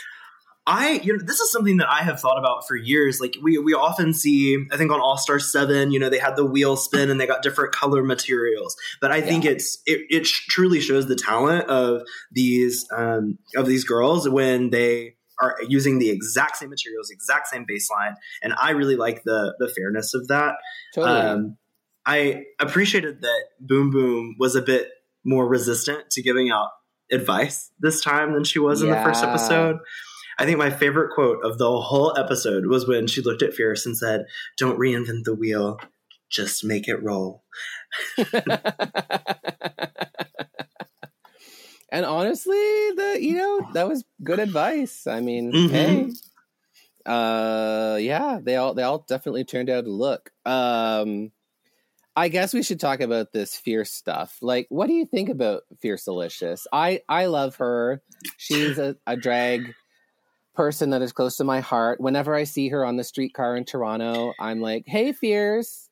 [0.73, 3.21] I, you know, this is something that I have thought about for years.
[3.21, 6.37] Like we, we often see, I think on All Star Seven, you know, they had
[6.37, 8.77] the wheel spin and they got different color materials.
[9.01, 13.67] But I think it's it, it sh- truly shows the talent of these um, of
[13.67, 18.71] these girls when they are using the exact same materials, exact same baseline, and I
[18.71, 20.55] really like the the fairness of that.
[20.95, 21.21] Totally.
[21.21, 21.57] Um,
[22.07, 24.89] I appreciated that Boom Boom was a bit
[25.25, 26.69] more resistant to giving out
[27.11, 29.79] advice this time than she was in the first episode.
[30.41, 33.85] I think my favorite quote of the whole episode was when she looked at Fierce
[33.85, 34.25] and said,
[34.57, 35.79] Don't reinvent the wheel,
[36.31, 37.45] just make it roll.
[41.93, 42.55] and honestly,
[42.97, 45.07] the you know that was good advice.
[45.07, 45.71] I mean, Mhm.
[45.71, 46.11] hey,
[47.07, 50.31] uh, yeah, they all they all definitely turned out to look.
[50.47, 51.33] Um,
[52.17, 54.39] I guess we should talk about this fierce stuff.
[54.43, 56.67] Like, what do you think about Fiercalicious?
[56.73, 58.03] I I love her.
[58.37, 59.75] She's a, a drag
[60.61, 62.03] person that is close to my heart.
[62.03, 65.89] Whenever I see her on the streetcar in Toronto, I'm like, "Hey, Fierce."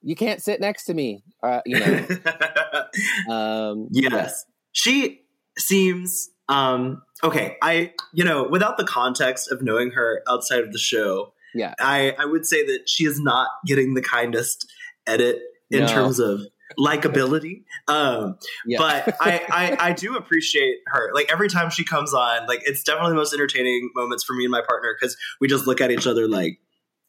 [0.00, 2.06] You can't sit next to me, uh, you know.
[3.28, 4.46] Um, yes.
[4.72, 5.20] She
[5.58, 10.78] seems um okay, I you know, without the context of knowing her outside of the
[10.78, 11.74] show, yeah.
[11.78, 14.66] I, I would say that she is not getting the kindest
[15.06, 15.40] edit
[15.70, 15.88] in No.
[15.88, 16.40] terms of
[16.78, 17.64] likability.
[17.88, 18.78] Um, Yeah.
[18.78, 21.10] but I, I I do appreciate her.
[21.14, 24.44] Like every time she comes on, like it's definitely the most entertaining moments for me
[24.44, 26.58] and my partner because we just look at each other like,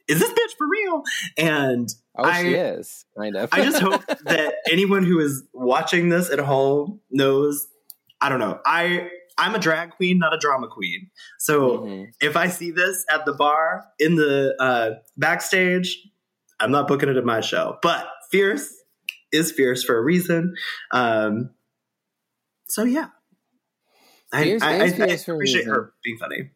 [0.07, 1.03] "Is this bitch for real?"
[1.37, 1.89] And
[2.19, 3.49] Oh, I- she is kind of.
[3.51, 7.67] I just hope that anyone who is watching this at home knows.
[8.19, 8.59] I don't know.
[8.65, 11.11] I I'm a drag queen, not a drama queen.
[11.37, 12.07] So Mhm.
[12.21, 15.99] if I see this at the bar in the uh, backstage,
[16.59, 17.77] I'm not booking it at my show.
[17.83, 18.73] But fierce
[19.32, 20.55] is fierce for a reason.
[20.91, 21.51] Um,
[22.67, 23.07] so yeah,
[24.32, 26.51] I, Fierce I, I- I for appreciate her being funny.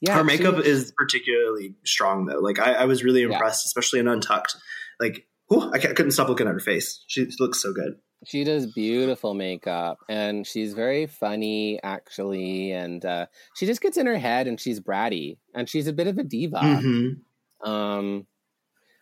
[0.00, 2.40] yeah, her makeup she- is particularly strong though.
[2.40, 3.32] Like I, I was really Yeah.
[3.32, 4.56] impressed, especially in Untucked.
[4.98, 7.02] Like, whew, I, I couldn't stop looking at her face.
[7.06, 7.94] She looks so good.
[8.26, 12.70] She does beautiful makeup, and she's very funny, actually.
[12.70, 13.26] And uh,
[13.56, 16.22] she just gets in her head, and she's bratty, and she's a bit of a
[16.22, 16.58] diva.
[16.58, 17.66] Mhm.
[17.66, 18.26] Um,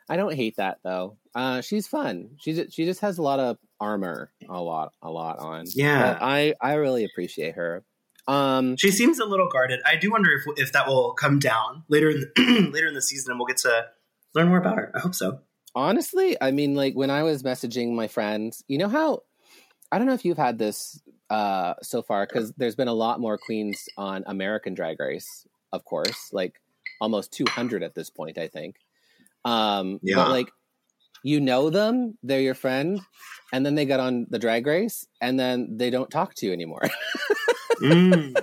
[0.08, 1.16] I don't hate that though.
[1.34, 2.30] Uh, she's fun.
[2.38, 5.64] She she just has a lot of armor, a lot, a lot on.
[5.74, 6.14] Yeah.
[6.14, 7.84] But I I really appreciate her.
[8.26, 9.80] Um, She seems a little guarded.
[9.86, 13.02] I do wonder if if that will come down later in the, later in the
[13.02, 13.86] season, and we'll get to
[14.34, 14.92] learn more about her.
[14.94, 15.40] I hope so.
[15.74, 19.22] honestly, I mean, like when I was messaging my friends, you know how
[19.90, 21.00] I don't know if you've had this
[21.30, 25.84] uh, so far because there's been a lot more queens on American Drag Race, of
[25.84, 26.60] course, like
[27.00, 28.76] almost 200 at this point, I think.
[29.48, 30.16] Um, Yeah.
[30.16, 30.50] But like,
[31.22, 33.00] you know them, they're your friend,
[33.52, 36.52] and then they get on the Drag Race, and then they don't talk to you
[36.52, 36.82] anymore.
[37.80, 38.34] Mm.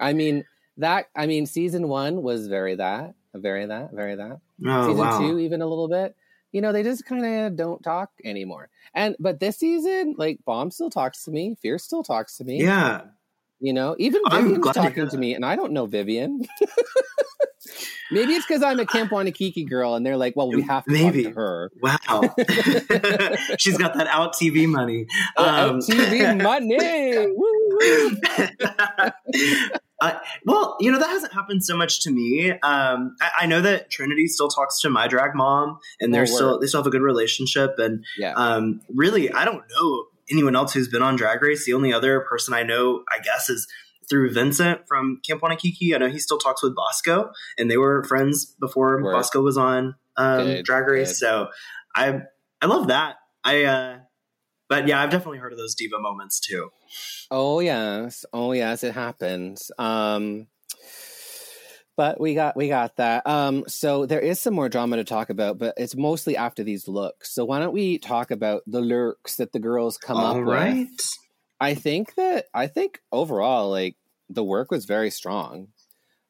[0.00, 0.44] I mean
[0.78, 1.06] that.
[1.14, 4.40] I mean, season one was very that, very that, very that.
[4.66, 5.18] Oh season wow!
[5.20, 6.16] two even a little bit
[6.56, 10.70] you know they just kind of don't talk anymore and but this season like bomb
[10.70, 13.02] still talks to me Fear still talks to me Yeah,
[13.60, 16.42] you know even vivian's to talking to me and i don't know vivian
[18.10, 20.92] maybe it's because i'm a camp Wannakiki girl and they're like well we have to
[20.92, 21.24] Maybe.
[21.24, 22.34] talk to her wow.
[23.58, 25.06] She's got that OutTV money.
[25.36, 29.10] Uh, Um, TV money Woo, woo.
[30.02, 30.12] Uh,
[30.44, 32.50] well, you know that hasn't happened so much to me.
[32.50, 36.26] Um, I, I know that Trinity still talks to my drag mom, and they're Oh,
[36.26, 37.76] still they still have a good relationship.
[37.78, 41.64] And yeah um, really, I don't know anyone else who's been on Drag Race.
[41.64, 43.66] The only other person I know, I guess, is
[44.08, 45.94] through Vincent from Camp Wannakiki.
[45.94, 49.12] I know he still talks with Bosco, and they were friends before Word.
[49.12, 51.08] Bosco was on um, Good, Drag Race.
[51.08, 51.16] good.
[51.16, 51.48] So
[51.94, 52.20] I
[52.60, 53.16] I love that.
[53.44, 53.98] I uh,
[54.68, 56.70] but yeah, I've definitely heard of those diva moments too.
[57.30, 59.70] Oh yes, oh yes, it happens.
[59.78, 60.46] Um,
[61.96, 63.26] but we got we got that.
[63.26, 66.86] Um, so there is some more drama to talk about, but it's mostly after these
[66.86, 67.32] looks.
[67.32, 70.86] So why don't we talk about the lurks that the girls come All up right.
[70.90, 71.18] with?
[71.58, 73.96] I think that I think overall, like
[74.28, 75.68] the work was very strong.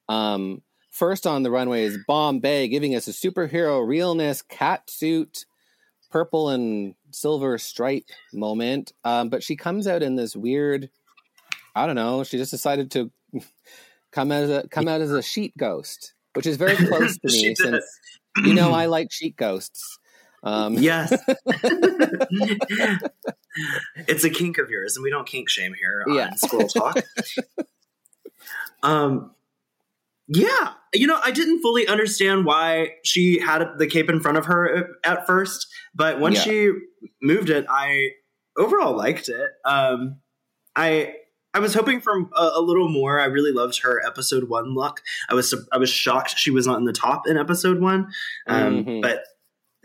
[0.08, 5.46] Um, first on the runway is Bombae giving us a superhero realness cat suit,
[6.10, 8.92] purple and silver stripe moment.
[9.02, 10.90] Um, but she comes out in this weird,
[11.74, 12.22] I don't know.
[12.22, 13.10] She just decided to
[14.16, 17.28] come out as a come out as a sheet ghost, which is very close to
[17.30, 17.84] me since
[18.44, 19.98] you know I like sheet ghosts.
[20.42, 21.12] Um, Yes.
[24.08, 26.34] it's a kink of yours, and we don't kink shame here on Yeah.
[26.34, 26.96] Squirrel Talk.
[28.82, 29.32] um,
[30.28, 34.46] yeah, you know, I didn't fully understand why she had the cape in front of
[34.46, 36.40] her at first, but when Yeah.
[36.40, 36.70] she
[37.22, 38.10] moved it, I
[38.56, 39.50] overall liked it.
[39.64, 40.20] Um,
[40.74, 41.14] I
[41.56, 43.18] I was hoping for a, a little more.
[43.18, 45.00] I really loved her episode one look.
[45.30, 48.12] I was I was shocked she was not in the top in episode one,
[48.46, 49.00] um, Mhm.
[49.02, 49.24] but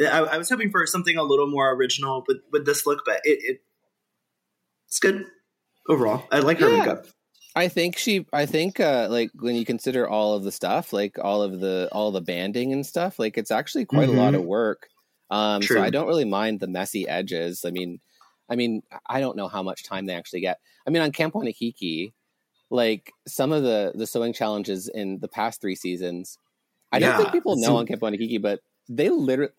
[0.02, 3.04] I, I was hoping for something a little more original with with this look.
[3.06, 3.62] But it, it
[4.88, 5.26] it's good
[5.88, 6.26] overall.
[6.32, 6.80] I like her Yeah.
[6.80, 7.06] makeup.
[7.56, 11.18] I think she I think uh like when you consider all of the stuff, like
[11.22, 14.44] all of the all the banding and stuff, like it's actually quite a lot of
[14.44, 14.88] work.
[15.30, 17.64] Um so I don't really mind the messy edges.
[17.66, 18.00] I mean
[18.52, 20.60] I mean I don't know how much time they actually get.
[20.86, 22.12] I mean on Camp Wannakiki,
[22.70, 26.38] like some of the the sewing challenges in the past 3 seasons,
[26.92, 29.54] I don't think people know so- on Camp Wannakiki, but they literally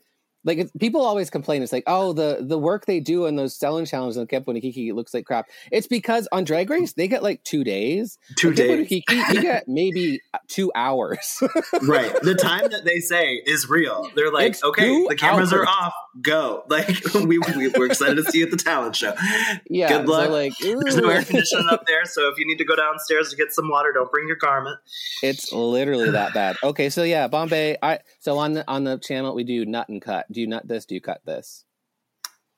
[0.45, 1.63] like people always complain.
[1.63, 4.93] It's like, oh, the the work they do in those selling challenges on Camp Wannakiki
[4.93, 5.47] looks like crap.
[5.71, 8.19] It's because on Drag Race they get like two days.
[8.37, 8.89] Two On days.
[8.89, 11.43] Wannakiki, you get maybe uh, two hours.
[11.83, 12.13] right.
[12.23, 14.09] The time that they say is real.
[14.15, 15.95] They're like, It's okay, the cameras are off.
[16.21, 16.65] Go.
[16.73, 19.13] Like we, we we're excited to see you at the talent show.
[19.69, 20.27] yeah, Good luck.
[20.27, 23.29] So like, There's no air conditioning up there, so if you need to go downstairs
[23.31, 24.79] to get some water, don't bring your garment.
[25.23, 26.57] it's literally that bad.
[26.63, 27.77] Okay, so yeah, Bombae.
[27.83, 30.27] I so on the on the channel we do nut and cut.
[30.33, 30.85] Do you nut this?
[30.87, 31.65] Do you cut this?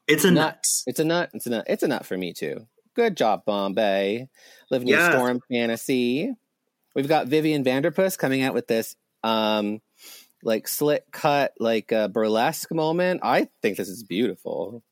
[0.06, 0.54] It's a Nut.
[0.56, 0.66] nut.
[0.86, 1.30] It's a nut.
[1.34, 1.64] It's a nut.
[1.68, 2.66] It's a nut for me too.
[2.94, 4.28] Good job, Bombae.
[4.70, 5.10] Living your Yeah.
[5.10, 6.34] storm fantasy.
[6.94, 9.80] We've got Vivian Vanderpuss coming out with this um
[10.42, 13.20] like slit cut, like uh, burlesque moment.
[13.22, 14.82] I think this is beautiful.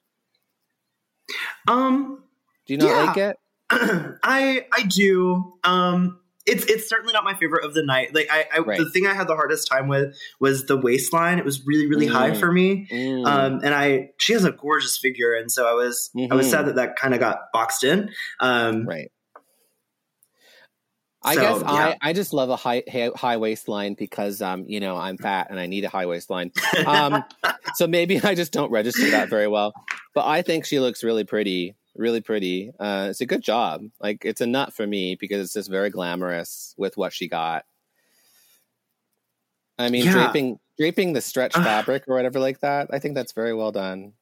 [1.68, 2.24] Um,
[2.66, 3.04] Do you not Yeah.
[3.06, 3.36] like it?
[4.24, 5.58] I I do.
[5.62, 8.14] Um, it's it's certainly not my favorite of the night.
[8.14, 8.78] Like I, I Right.
[8.78, 11.38] the thing I had the hardest time with was the waistline.
[11.38, 12.40] It was really really high Mm.
[12.40, 12.88] for me.
[12.90, 13.26] Mm.
[13.26, 16.66] Um, and I she has a gorgeous figure, and so I was I was sad
[16.66, 18.10] that that kind of got boxed in.
[18.40, 19.10] Um, right.
[21.24, 21.94] I So, guess yeah.
[22.02, 25.48] I, I just love a high high, high waistline because um you know I'm fat
[25.50, 26.50] and I need a high waistline.
[26.84, 27.22] Um,
[27.76, 29.72] so maybe I just don't register that very well.
[30.14, 32.72] But I think she looks really pretty, really pretty.
[32.78, 33.82] Uh, it's a good job.
[34.00, 37.64] Like it's a nut for me because it's just very glamorous with what she got.
[39.78, 40.12] I mean, Yeah.
[40.12, 42.88] draping draping the stretch fabric or whatever like that.
[42.92, 44.12] I think that's very well done.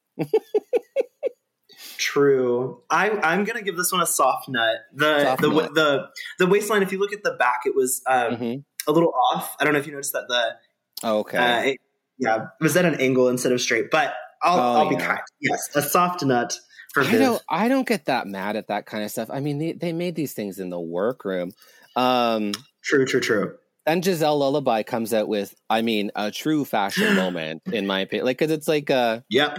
[1.97, 2.81] True.
[2.89, 4.77] I I'm gonna give this one a soft nut.
[4.93, 5.73] The Soft the nut.
[5.73, 6.07] the
[6.39, 6.83] the waistline.
[6.83, 8.63] If you look at the back, it was um, Mhm.
[8.87, 9.55] a little off.
[9.59, 10.27] I don't know if you noticed that.
[10.27, 11.37] The Okay.
[11.37, 11.77] uh, it,
[12.17, 13.89] yeah, was at an angle instead of straight.
[13.91, 14.13] But
[14.43, 15.19] I'll Oh, I'll be kind.
[15.39, 16.59] Yes, a soft nut
[16.93, 17.19] for I Viv.
[17.19, 19.29] don't I don't get that mad at that kind of stuff.
[19.31, 21.51] I mean, they, they made these things in the workroom.
[21.95, 22.51] Um
[22.83, 23.05] True.
[23.05, 23.19] True.
[23.21, 23.55] True.
[23.85, 28.25] then Gisèle Lullaby comes out with, I mean, a true fashion moment in my opinion.
[28.25, 29.57] Like, cause it's like a, Yep.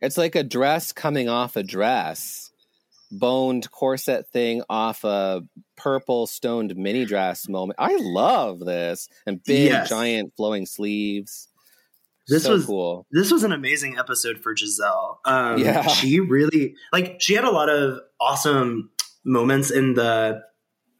[0.00, 2.50] it's like a dress coming off a dress,
[3.12, 5.42] boned corset thing off a
[5.76, 7.76] purple stoned mini dress moment.
[7.78, 9.88] I love this and big Yes.
[9.88, 11.48] giant flowing sleeves.
[12.28, 13.06] This so was- cool.
[13.10, 15.16] This was an amazing episode for Gisèle.
[15.24, 15.86] Um, Yeah.
[15.88, 17.16] She really like.
[17.20, 18.90] She had a lot of awesome
[19.24, 20.40] moments in the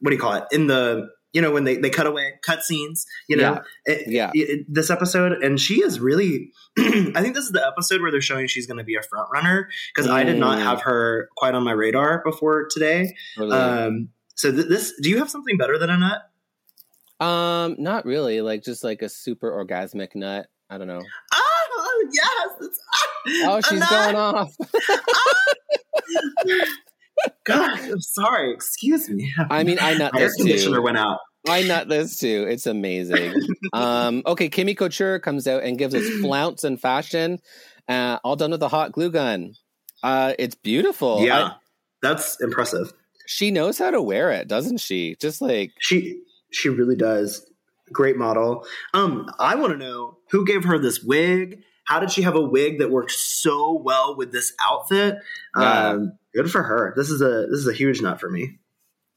[0.01, 0.43] what do you call it?
[0.51, 3.05] In the you know when they they cut away cut scenes.
[3.27, 3.61] You know.
[3.85, 4.31] It- Yeah.
[4.33, 6.51] it- this episode, and she is really.
[6.77, 9.27] I think this is the episode where they're showing she's going to be a front
[9.33, 10.63] runner because I did not Mm.
[10.63, 13.15] have her quite on my radar before today.
[13.37, 13.57] Really.
[13.57, 16.21] Um, so th- this, do you have something better than a nut?
[17.25, 18.41] um, not really.
[18.41, 20.47] Like just like a super orgasmic nut.
[20.69, 21.01] I don't know.
[21.33, 22.79] Oh yes, it's,
[23.45, 24.51] Oh, she's going off.
[27.45, 28.53] God, I'm sorry.
[28.53, 29.31] Excuse me.
[29.49, 30.81] I mean, I nut My air this conditioner too.
[30.81, 31.19] went out.
[31.47, 32.45] I nut this too.
[32.49, 33.33] It's amazing.
[33.73, 37.39] um, okay, Kimmy Couture comes out and gives us flounce and fashion,
[37.87, 39.53] uh, all done with a hot glue gun.
[40.03, 41.21] Uh, it's beautiful.
[41.23, 41.55] yeah, I-
[42.01, 42.91] that's impressive.
[43.27, 45.15] she knows how to wear it, doesn't she?
[45.19, 46.19] Just like She
[46.51, 47.45] she really does.
[47.91, 48.65] Great model.
[48.93, 51.61] Um, I want to know who gave her this wig.
[51.85, 55.17] How did she have a wig that worked so well with this outfit?
[55.57, 55.89] Yeah.
[55.89, 56.93] Um, good for her.
[56.95, 58.59] This is a this is a huge nut for me.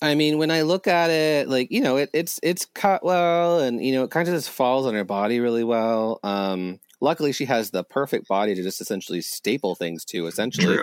[0.01, 3.61] I mean, when I look at it, like you know, it, it's it's cut well,
[3.61, 6.21] and you know, it kind of just falls on her body really well.
[6.23, 10.79] Um, luckily, she has the perfect body to just essentially staple things to, essentially,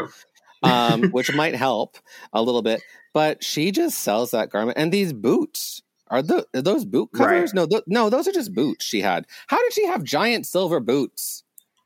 [0.64, 1.98] um, which might help
[2.34, 2.82] a little bit.
[3.14, 5.82] But she just sells that garment, and these boots
[6.16, 7.54] are, the, are those boot covers?
[7.54, 7.54] Right.
[7.54, 9.26] No, th- no, those are just boots she had.
[9.48, 11.45] How did she have giant silver boots?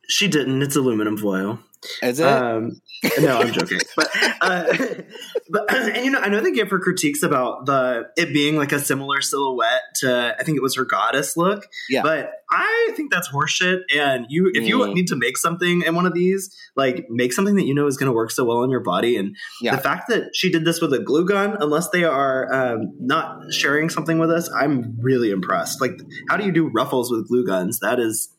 [0.10, 0.62] She didn't.
[0.62, 1.60] It's aluminum foil.
[2.03, 2.28] Is it?
[2.28, 2.82] Um,
[3.22, 3.80] no, I'm joking.
[3.95, 4.10] but,
[4.41, 4.66] uh,
[5.49, 8.74] but and you know, I know they gave her critiques about the it being like
[8.74, 11.66] a similar silhouette to I think it was her goddess look.
[11.89, 12.01] Yeah.
[12.01, 13.82] But I think that's horseshit.
[13.95, 14.93] And you, if you Mm.
[14.93, 17.95] need to make something in one of these, like make something that you know is
[17.95, 19.16] going to work so well on your body.
[19.16, 19.76] And Yeah.
[19.78, 23.53] the fact that she did this with a glue gun, unless they are um, not
[23.53, 25.80] sharing something with us, I'm really impressed.
[25.80, 25.97] Like,
[26.28, 27.80] how do you do ruffles with glue guns?
[27.80, 28.30] That is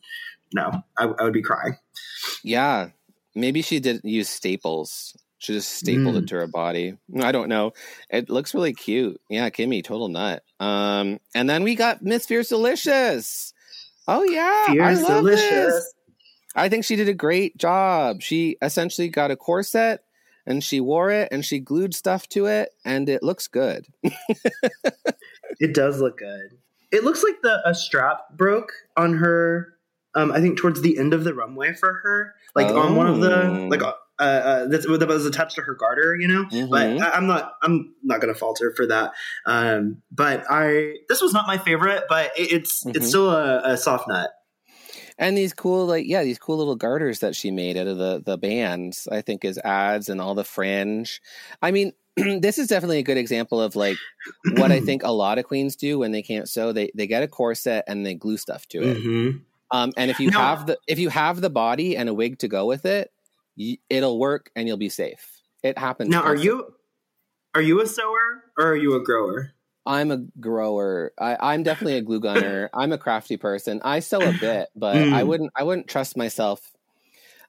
[0.53, 1.77] no, I, I would be crying.
[2.43, 2.89] Yeah,
[3.35, 5.15] maybe she didn't use staples.
[5.39, 6.23] She just stapled Mm.
[6.23, 6.97] it to her body.
[7.19, 7.73] I don't know.
[8.11, 9.19] It looks really cute.
[9.29, 10.43] Yeah, Kimmy, total nut.
[10.59, 13.53] Um, and then we got Miss Fiercalicious.
[14.07, 15.41] Oh yeah, I love delicious.
[15.73, 15.93] this.
[16.55, 18.21] I think she did a great job.
[18.21, 20.03] She essentially got a corset
[20.45, 23.87] and she wore it and she glued stuff to it and it looks good.
[25.59, 26.57] It does look good.
[26.91, 29.75] It looks like the a strap broke on her.
[30.15, 33.19] Um, I think towards the end of the runway for her, like on one of
[33.21, 33.67] the Oh.
[33.69, 36.45] like uh, uh, that was attached to her garter, you know.
[36.69, 37.01] But Mhm.
[37.01, 39.13] I, I'm not I'm not gonna falter for that.
[39.45, 42.95] Um, but I this was not my favorite, but it, it's Mhm.
[42.95, 44.29] it's still a, a soft nut.
[45.17, 48.21] And these cool, like, yeah, these cool little garters that she made out of the
[48.23, 51.21] the bands, I think, is ads and all the fringe.
[51.61, 53.97] I mean, this is definitely a good example of like
[54.55, 56.73] what I think a lot of queens do when they can't sew.
[56.73, 58.97] They they get a corset and they glue stuff to it.
[58.97, 59.41] Mhm.
[59.71, 60.37] Um, and if you No.
[60.37, 63.11] have the if you have the body and a wig to go with it,
[63.57, 65.41] y- it'll work and you'll be safe.
[65.63, 66.09] It happens.
[66.11, 66.73] Now, are you
[67.55, 69.51] are you a sewer or are you a grower?
[69.85, 71.11] I'm a grower.
[71.19, 72.69] I, I'm definitely a glue gunner.
[72.75, 73.81] I'm a crafty person.
[73.83, 75.27] I sew a bit, but I Mm.
[75.27, 75.51] wouldn't.
[75.55, 76.61] I wouldn't trust myself,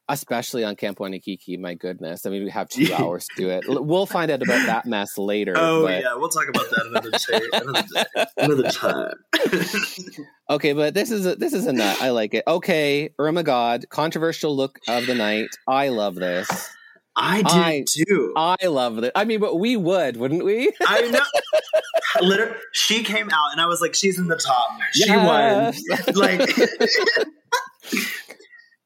[0.08, 1.58] especially on Camp Wannakiki.
[1.58, 3.64] My goodness, I mean, we have two hours to do it.
[3.68, 5.54] We'll find out about that mess later.
[5.56, 9.14] Oh but- yeah, we'll talk about that another day, another, day, another time.
[10.50, 11.96] Okay, but this is a, this is a nut.
[12.02, 12.44] I like it.
[12.46, 15.48] Okay, oh Irma God, controversial look of the night.
[15.66, 16.46] I love this.
[17.16, 18.34] I do I- too.
[18.36, 19.12] I love it.
[19.14, 20.70] I mean, but we would, wouldn't we?
[20.86, 21.20] I know.
[22.26, 24.68] Literally, she came out, and I was like, "She's in the top.
[24.92, 25.80] She Yes.
[25.88, 26.40] won." Like,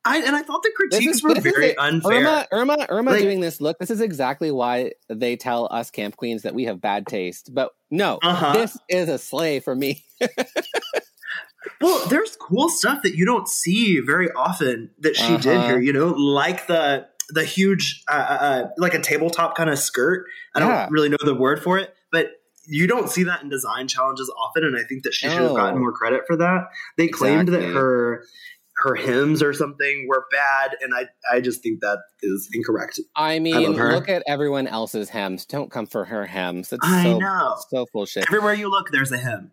[0.07, 1.79] I and I thought the critiques is- were very it.
[1.79, 2.13] unfair.
[2.21, 3.79] Irma, Irma, Irma Like- doing this look.
[3.79, 7.51] This is exactly why they tell us camp queens that we have bad taste.
[7.53, 8.53] But no, Uh-huh.
[8.55, 10.05] this is a slay for me.
[11.81, 15.67] Well, there's cool stuff that you don't see very often that she did Uh-huh.
[15.69, 15.81] here.
[15.81, 20.27] You know, like the the huge, uh, uh, uh, like a tabletop kind of skirt.
[20.55, 22.31] I don't really know the word for it, but
[22.69, 25.57] you don't see that in design challenges often, and I think that she should have
[25.57, 26.69] gotten more credit for that.
[26.97, 28.25] They claimed that her
[28.79, 33.01] her hymns or something were bad, and I I just think that is incorrect.
[33.15, 33.93] I mean, her.
[33.93, 35.47] look at everyone else's hems.
[35.47, 36.73] Don't come for her hems.
[36.73, 37.57] It's I so know.
[37.71, 38.25] so full shit.
[38.29, 39.53] Everywhere you look, there's a hymn.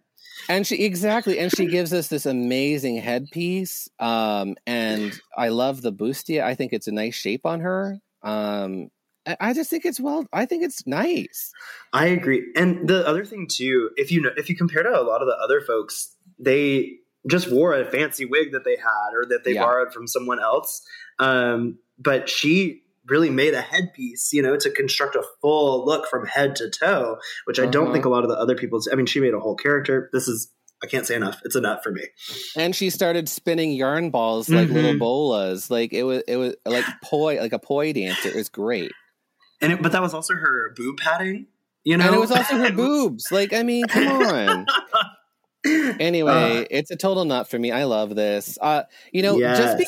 [0.49, 3.87] And she exactly, and she gives us this amazing headpiece.
[3.99, 6.43] Um, and I love the bustier.
[6.43, 7.99] I think it's a nice shape on her.
[8.23, 8.89] Um,
[9.25, 10.25] I, I just think it's well.
[10.33, 11.51] I think it's nice.
[11.93, 12.43] I agree.
[12.55, 15.27] And the other thing too, if you know, if you compare to a lot of
[15.27, 16.97] the other folks, they
[17.29, 19.63] just wore a fancy wig that they had or that they Yeah.
[19.63, 20.81] borrowed from someone else.
[21.19, 26.25] Um, but she really made a headpiece, you know, to construct a full look from
[26.25, 27.93] head to toe, which I don't Uh-huh.
[27.93, 28.79] think a lot of the other people.
[28.91, 30.09] I mean, she made a whole character.
[30.13, 30.49] This is
[30.81, 31.39] I can't say enough.
[31.45, 32.01] It's enough for me.
[32.57, 34.99] And she started spinning yarn balls like little Mhm.
[34.99, 35.71] bolas.
[35.71, 38.27] Like it was, it was like poi, like a poi dancer.
[38.27, 38.91] It was great.
[39.61, 41.47] And it, but that was also her boob padding.
[41.85, 43.31] You know, And it was also her boobs.
[43.31, 44.65] Like, I mean, come on.
[45.65, 47.71] Anyway, Uh, it's a total nut for me.
[47.71, 48.57] I love this.
[48.61, 49.87] Uh, you know, just be,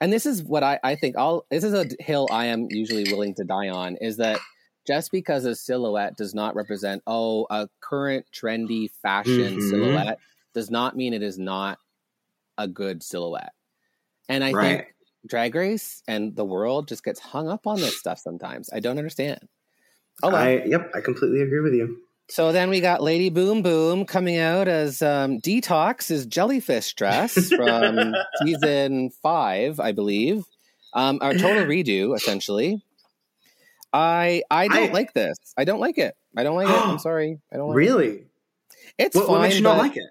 [0.00, 3.04] and this is what I, I think I'll this is a hill I am usually
[3.04, 4.40] willing to die on is that
[4.86, 9.62] just because a silhouette does not represent oh a current trendy fashion Mhm.
[9.62, 10.18] silhouette
[10.54, 11.78] does not mean it is not
[12.58, 13.52] a good silhouette.
[14.28, 14.78] And I Right.
[14.78, 14.94] think
[15.26, 18.70] Drag Race and the world just gets hung up on this stuff sometimes.
[18.72, 19.40] I don't understand.
[20.22, 20.36] Oh, well.
[20.42, 21.98] I yep, I completely agree with you.
[22.30, 28.14] So then we got Lady Boom Boom coming out as um, Detox's jellyfish dress from
[28.44, 30.44] season five, I believe.
[30.94, 32.82] Um, a total redo, essentially.
[33.92, 35.36] I I don't I- like this.
[35.56, 36.14] I don't like it.
[36.36, 36.72] I don't like it.
[36.86, 37.40] I'm sorry.
[37.52, 37.78] I don't like it.
[37.78, 38.24] Really?
[38.98, 39.32] It's What, fine.
[39.36, 40.06] what makes you not like it?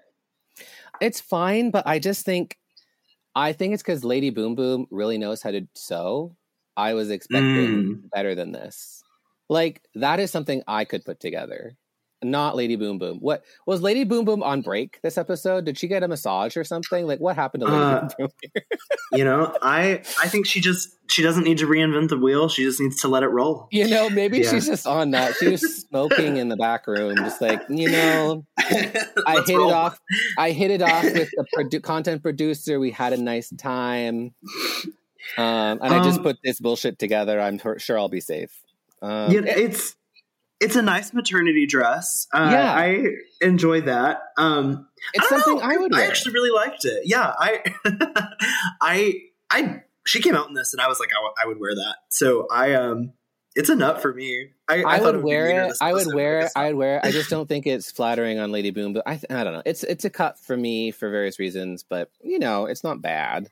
[1.00, 2.58] it's fine, but I just think
[3.34, 6.36] I think it's because Lady Boom Boom really knows how to sew.
[6.76, 9.02] I was expecting better than this.
[9.48, 11.76] Like that is something I could put together.
[12.22, 13.18] Not Lady Boom Boom.
[13.20, 15.64] What was Lady Boom Boom on break this episode?
[15.64, 17.06] Did she get a massage or something?
[17.06, 18.28] Like what happened to Lady Uh, Boom Boom?
[19.12, 22.48] You know, I I think she just she doesn't need to reinvent the wheel.
[22.48, 23.66] She just needs to let it roll.
[23.72, 24.50] You know, maybe Yeah.
[24.50, 25.34] she's just on that.
[25.34, 28.44] She was smoking in the back room, just like you know.
[28.58, 29.70] I hit roll.
[29.70, 29.98] it off.
[30.38, 32.78] I hit it off with the produ- content producer.
[32.78, 34.32] We had a nice time,
[35.36, 37.40] um, and I just Um, put this bullshit together.
[37.40, 38.52] I'm sure I'll be safe.
[39.02, 39.96] Um, Yeah, it's
[40.60, 42.26] it's a nice maternity dress.
[42.32, 42.72] Uh, Yeah.
[42.72, 43.06] I
[43.40, 44.20] enjoy that.
[44.36, 45.62] Um, it's I something know.
[45.62, 46.08] I would I wear.
[46.08, 47.02] actually really liked it.
[47.06, 47.62] Yeah, I,
[48.80, 49.14] I,
[49.50, 49.82] I.
[50.06, 51.96] She came out in this, and I was like, I, w- I would wear that.
[52.08, 53.12] So I, um,
[53.54, 54.50] it's a nut for me.
[54.68, 55.76] I, I, thought would wear it.
[55.80, 56.52] I would wear it.
[56.56, 57.04] I would wear it.
[57.04, 58.92] I just don't think it's flattering on Lady Boom.
[58.92, 59.62] But I, I don't know.
[59.66, 61.82] It's it's a cut for me for various reasons.
[61.82, 63.48] But you know, it's not bad.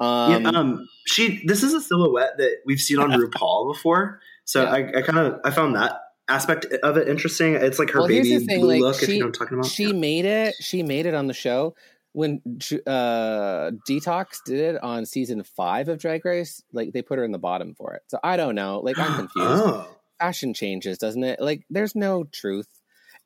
[0.00, 1.42] Um, yeah, um, she.
[1.46, 4.20] This is a silhouette that we've seen on RuPaul before.
[4.44, 4.70] So Yeah.
[4.70, 7.54] I, I kind of I found that aspect of it interesting.
[7.54, 9.02] It's like her Well, baby thing, blue like, look.
[9.02, 9.70] if she- you know what I'm talking about.
[9.70, 11.74] she made it she made it on the show
[12.12, 12.40] when
[12.86, 17.32] uh detox did it on season five of drag race like they put her in
[17.32, 19.88] the bottom for it so i don't know like i'm confused Oh.
[20.20, 22.68] fashion changes doesn't it like there's no truth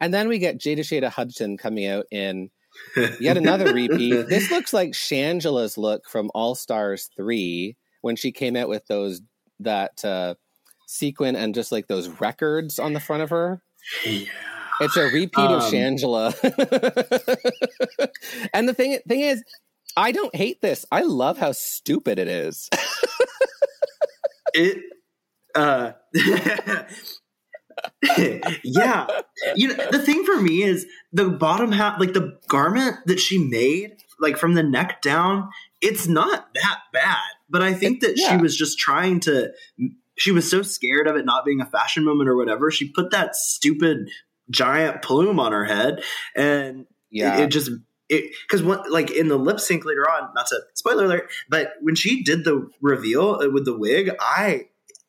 [0.01, 2.51] and then we get jada shada hudson coming out in
[3.21, 8.57] yet another repeat this looks like shangela's look from all stars 3 when she came
[8.57, 9.21] out with those
[9.61, 10.35] that uh
[10.89, 13.61] sequin and just like those records on the front of her
[14.07, 14.25] yeah.
[14.81, 16.35] it's a repeat of Um, Shangela.
[18.55, 19.45] and the thing thing is,
[19.97, 20.87] I don't hate this.
[20.91, 22.71] I love how stupid it is.
[24.55, 24.79] it
[25.55, 25.93] uh
[28.65, 29.07] yeah
[29.55, 33.39] you know the thing for me is the bottom half like the garment that she
[33.39, 35.49] made like from the neck down
[35.81, 37.17] it's not that bad
[37.49, 39.51] but i think that she was just trying to
[40.19, 43.11] she was so scared of it not being a fashion moment or whatever she put
[43.11, 44.11] that stupid
[44.51, 46.03] giant plume on her head
[46.37, 47.39] and yeah.
[47.39, 47.71] it, it just
[48.09, 51.73] it because what like in the lip sync later on not to spoiler alert but
[51.81, 54.63] when she did the reveal uh, with the wig i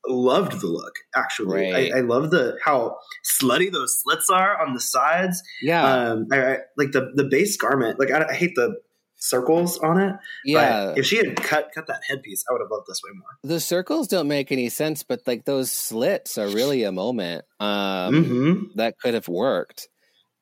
[0.07, 1.93] loved the look actually Right.
[1.93, 2.97] I, I love the how
[3.41, 5.84] slutty those slits are on the sides yeah.
[5.84, 8.76] um I, I like the the base garment like i, I hate the
[9.20, 10.15] circles on it
[10.45, 10.86] yeah.
[10.88, 13.28] but if she had cut cut that headpiece i would have loved this way more
[13.43, 17.45] the circles don't make any sense, but like those slits are really a moment.
[17.59, 19.88] Um hmm that could have worked.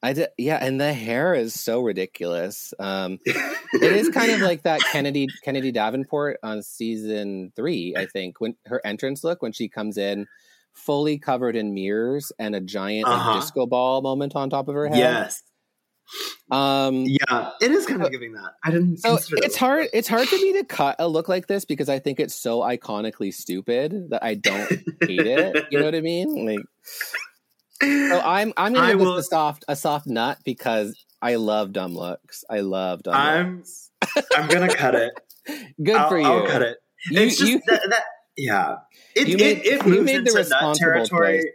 [0.04, 2.74] I did, yeah, and the hair is so ridiculous.
[2.80, 8.40] Um, it is kind of like that Kennedy Kennedy Davenport on season three, I think,
[8.40, 10.28] when her entrance look when she comes in
[10.74, 13.34] fully covered in mirrors and a giant Uh-huh.
[13.40, 15.00] disco ball moment on top of her head.
[15.00, 15.42] yes
[16.50, 19.88] Um, yeah it is kind of giving that i didn't so it's hard.
[19.94, 22.60] It's hard for me to cut a look like this because I think it's so
[22.62, 24.70] iconically stupid that I don't
[25.02, 25.66] hate it.
[25.72, 26.46] You know what I mean?
[26.46, 26.60] Like,
[27.82, 31.74] so I'm I'm gonna I give this a soft a soft nut because I love
[31.74, 32.44] dumb looks.
[32.50, 33.92] I love dumb I'm- looks.
[34.36, 35.12] i'm gonna cut it
[35.84, 36.26] Good I'll, for you.
[36.26, 36.78] I'll cut it
[37.10, 38.04] You, it's just you- that, that
[38.38, 38.76] yeah
[39.16, 41.46] it, You made- it, it you moves made the into responsible territory choice.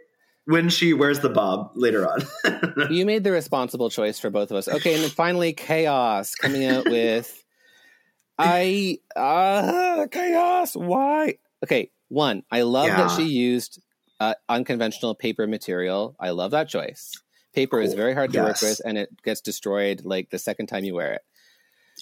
[0.45, 4.57] When she wears the bob later on you made the responsible choice for both of
[4.57, 4.67] us.
[4.67, 7.43] Okay, and then finally, Kaos coming out with
[8.37, 10.73] I uh Kaos.
[10.75, 11.35] Why?
[11.63, 12.43] Okay, one.
[12.51, 13.81] I love that she used
[14.19, 16.15] uh, unconventional paper material.
[16.19, 17.11] I love that choice.
[17.53, 18.61] Paper is very hard to Yes.
[18.61, 21.21] work with, and it gets destroyed like the second time you wear it.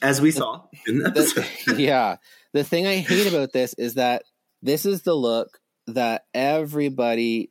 [0.01, 2.15] as we saw in the episode The- yeah.
[2.53, 4.23] The thing I hate about this is that
[4.63, 7.50] this is the look that everybody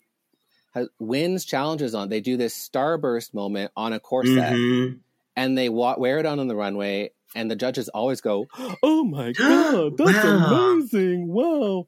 [0.73, 2.09] has, wins challenges on.
[2.09, 5.01] They do this starburst moment on a corset Mhm.
[5.37, 8.47] and they wa- wear it on on the runway, and the judges always go,
[8.83, 10.75] "Oh my god, that's Wow.
[10.77, 11.29] amazing!
[11.29, 11.87] Wow!"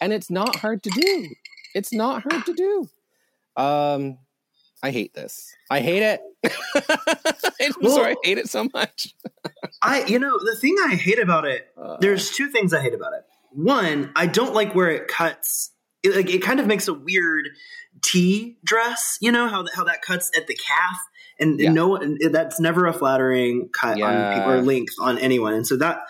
[0.00, 1.28] And it's not hard to do.
[1.74, 2.88] It's not hard to do.
[3.56, 4.18] Um,
[4.82, 5.54] I hate this.
[5.70, 6.20] I hate it.
[7.60, 9.14] I'm Well- sorry, I hate it so much.
[9.82, 12.94] I, you know, the thing I hate about it, Uh, there's two things I hate
[12.94, 13.24] about it.
[13.52, 15.70] One, I don't like where it cuts.
[16.02, 17.48] It, like, it kind of makes a weird
[18.04, 19.18] T dress.
[19.20, 20.98] You know how how that cuts at the calf,
[21.40, 21.72] and Yeah.
[21.72, 21.98] no,
[22.30, 25.54] that's never a flattering cut on people or length on anyone.
[25.54, 26.00] And so that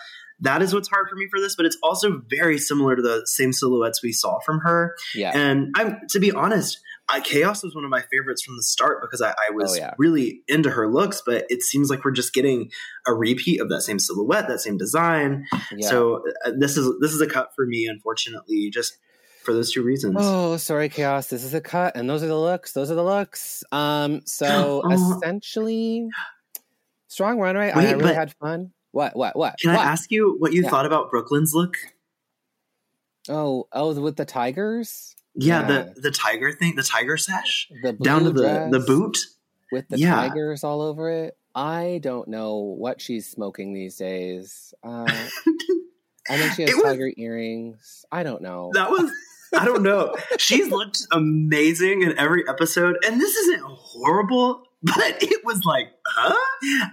[0.41, 1.55] that is what's hard for me for this.
[1.55, 4.95] But it's also very similar to the same silhouettes we saw from her.
[5.15, 6.77] yeah, And I'm to be honest,
[7.07, 9.75] I, Kaos was one of my favorites from the start because I, I was Oh,
[9.77, 9.93] yeah.
[9.97, 11.21] really into her looks.
[11.25, 12.69] But it seems like we're just getting
[13.07, 15.45] a repeat of that same silhouette, that same design.
[15.73, 15.87] yeah.
[15.87, 18.97] So uh, this is this is a cut for me, unfortunately, just
[19.45, 20.15] for those two reasons.
[20.19, 21.27] Oh, sorry, Kaos.
[21.27, 22.73] This is a cut, and those are the looks.
[22.73, 23.63] Those are the looks.
[23.71, 24.91] Um, so Oh.
[25.17, 26.07] essentially,
[27.07, 27.75] strong run, right?
[27.75, 28.71] I really had fun.
[28.91, 29.15] What?
[29.15, 29.35] What?
[29.35, 29.55] What?
[29.59, 29.79] Can what?
[29.85, 30.69] I ask you what you Yeah.
[30.69, 31.75] thought about Brooklyn's look?
[33.27, 35.15] Oh, oh, with the tigers.
[35.33, 35.67] Yeah, Yeah.
[35.93, 39.17] the the tiger thing, the tiger sash The down to the the boot.
[39.71, 40.15] with the Yeah.
[40.15, 41.37] tigers all over it.
[41.53, 44.73] I don't know what she's smoking these days.
[44.83, 45.05] Uh,
[46.29, 48.05] and then she has It was- tiger earrings.
[48.11, 48.71] I don't know.
[48.73, 49.11] That was
[49.55, 50.15] I don't know.
[50.37, 56.35] She's looked amazing in every episode, and this isn't horrible, but it was like, huh?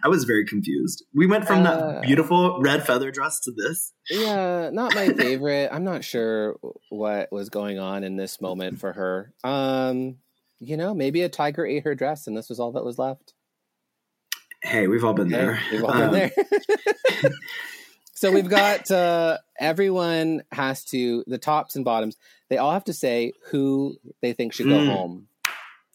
[0.05, 1.05] I was very confused.
[1.15, 3.93] We went from Uh, that beautiful red feather dress to this.
[4.11, 5.69] Yeah, not my favorite.
[5.73, 6.57] I'm not sure
[6.91, 9.33] what was going on in this moment for her.
[9.45, 10.17] Um,
[10.59, 13.35] you know, maybe a tiger ate her dress and this was all that was left.
[14.63, 15.59] Hey, we've all been there.
[15.73, 17.31] we've all Um, been there.
[18.23, 22.16] so we've got uh everyone has to the tops and bottoms,
[22.49, 24.87] they all have to say who they think should go Mm.
[24.87, 25.29] home.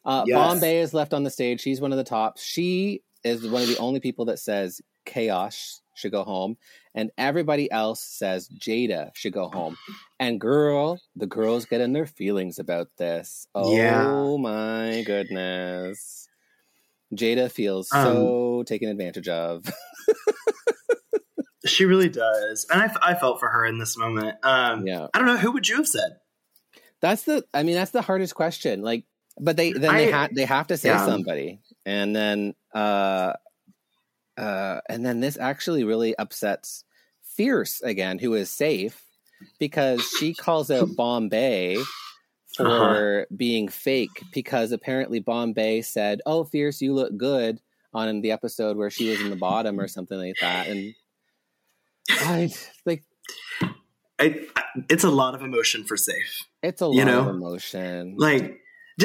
[0.03, 0.37] Uh Yes.
[0.37, 1.61] Bombae is left on the stage.
[1.61, 2.43] She's one of the tops.
[2.43, 6.57] She is one of the only people that says Kaos should go home
[6.93, 9.77] and everybody else says Jada should go home.
[10.19, 13.47] And girl, the girls get in their feelings about this.
[13.55, 14.37] Oh Yeah.
[14.37, 16.27] my goodness.
[17.15, 19.65] Jada feels Um, so taken advantage of.
[21.67, 24.37] She really does, and I, I felt for her in this moment.
[24.43, 25.07] Um, yeah.
[25.13, 26.17] I don't know who would you have said.
[27.01, 28.81] That's the I mean that's the hardest question.
[28.81, 29.03] Like
[29.39, 31.05] but they then they have they have to say yeah.
[31.05, 31.59] somebody.
[31.85, 33.33] And then uh
[34.37, 36.83] uh and then this actually really upsets
[37.35, 39.03] Fierce again who is safe
[39.59, 41.83] because she calls out Bombae
[42.55, 43.25] for Uh-huh.
[43.35, 47.59] being fake because apparently Bombae said, "Oh, Fierce, you look good."
[47.93, 50.93] On the episode where she was in the bottom or something like that, and
[52.09, 52.49] I
[52.85, 53.03] like
[54.19, 56.43] I, I, it's a lot of emotion for safe.
[56.63, 58.15] it's a lot You of know, emotion.
[58.17, 58.59] Like,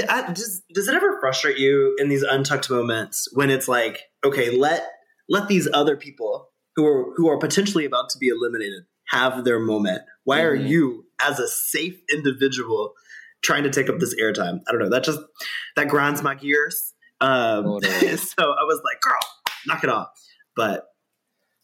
[0.09, 4.57] I- does does it ever frustrate you in these untucked moments when it's like, okay,
[4.57, 4.87] let
[5.29, 9.59] let these other people who are who are potentially about to be eliminated have their
[9.59, 10.03] moment.
[10.25, 10.69] Why are Mhm.
[10.69, 12.95] you, as a safe individual,
[13.43, 14.61] trying to take up this airtime?
[14.67, 14.89] I don't know.
[14.89, 15.21] That just
[15.77, 16.95] that grinds my gears.
[17.21, 18.17] Um, Totally.
[18.17, 19.19] so I was like, girl,
[19.67, 20.09] knock it off.
[20.57, 20.85] But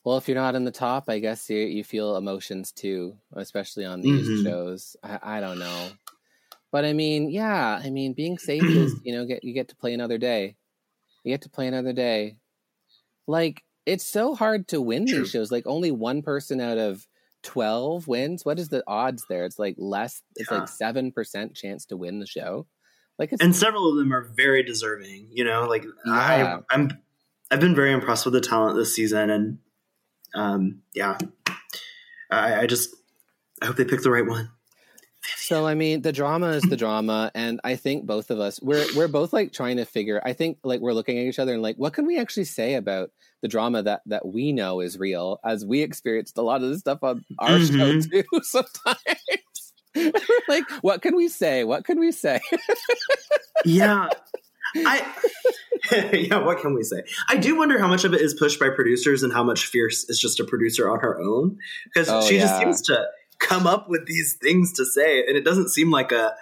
[0.09, 3.85] Well, if you're not in the top, I guess you you feel emotions too, especially
[3.85, 4.43] on these Mhm.
[4.43, 4.97] shows.
[5.03, 5.91] I, I don't know,
[6.73, 9.77] but I mean, yeah, I mean, being safe is you know get you get to
[9.77, 10.57] play another day.
[11.25, 12.39] You get to play another day.
[13.27, 15.19] Like it's so hard to win True.
[15.19, 15.53] these shows.
[15.53, 17.07] Like only one person out of
[17.43, 18.47] twelve wins.
[18.47, 19.45] What is the odds there?
[19.45, 20.23] It's like less.
[20.37, 20.61] It's Yeah.
[20.61, 22.67] like seven percent chance to win the show.
[23.19, 25.29] Like it's and several of them are very deserving.
[25.33, 26.61] You know, like Yeah.
[26.71, 26.93] I, I'm,
[27.51, 29.59] I've been very impressed with the talent this season, and
[30.35, 31.19] um, yeah,
[32.31, 32.95] I, I just
[33.63, 34.51] I hope they pick the right one.
[35.37, 38.85] So I mean, the drama is the drama, and I think both of us we're
[38.95, 40.21] we're both like trying to figure.
[40.25, 42.75] I think like we're looking at each other and like, what can we actually say
[42.75, 43.11] about
[43.43, 46.81] the drama that that we know is real, as we experienced a lot of this
[46.81, 48.11] stuff on our show Mhm.
[48.11, 48.25] too.
[48.43, 49.73] Sometimes,
[50.49, 51.65] like, what can we say?
[51.65, 52.41] What can we say?
[53.65, 54.09] Yeah,
[54.77, 55.15] I.
[56.13, 57.03] yeah, what can we say?
[57.29, 60.05] I do wonder how much of it is pushed by producers and how much Fierce
[60.09, 63.07] is just a producer on her own because Oh, she just seems to
[63.39, 66.35] come up with these things to say, and it doesn't seem like a,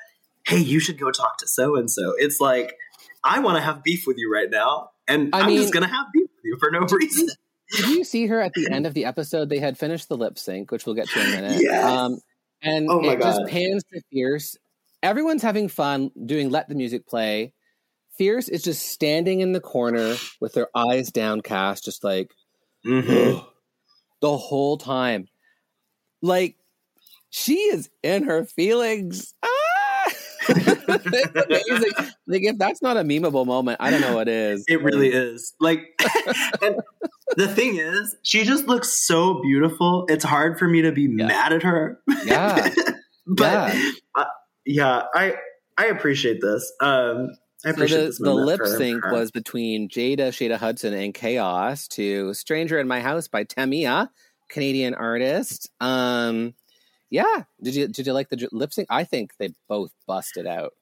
[0.47, 2.77] "Hey, you should go talk to so and so." It's like,
[3.23, 6.07] I want to have beef with you right now, and I am just gonna have
[6.13, 7.29] beef with you for no reason.
[7.77, 9.49] Did you see her at the end of the episode?
[9.49, 11.61] They had finished the lip sync, which we'll get to in a minute.
[11.63, 11.85] Yes.
[11.85, 12.21] Um,
[12.63, 14.57] and Oh it just pans to Fierce.
[15.03, 17.53] Everyone's having fun doing Let the Music Play.
[18.19, 22.33] Fierce is just standing in the corner with her eyes downcast, just like
[22.87, 23.45] Mhm.
[24.21, 25.29] the whole time.
[26.23, 26.57] Like
[27.31, 29.35] she is in her feelings.
[29.43, 30.13] Ah!
[30.49, 31.93] amazing.
[32.27, 34.65] Like if that's not a memeable moment, I don't know what is.
[34.69, 35.53] It really is.
[35.61, 35.81] Like,
[36.63, 36.77] and
[37.37, 40.07] the thing is, she just looks so beautiful.
[40.09, 41.27] It's hard for me to be Yeah.
[41.27, 42.01] mad at her.
[42.25, 42.73] Yeah.
[43.27, 43.91] but Yeah.
[44.15, 44.25] uh,
[44.65, 45.35] yeah, I
[45.77, 46.73] I appreciate this.
[46.81, 47.31] Um,
[47.65, 49.13] I So appreciate the, the lip sync her.
[49.13, 54.09] was between Jada, Shada Hudson, and Kaos to "Stranger in My House" by Tamia,
[54.49, 55.71] Canadian artist.
[55.81, 56.55] Um,
[57.11, 58.89] yeah, did you did you like the lip sync?
[58.91, 60.73] I think they both busted out.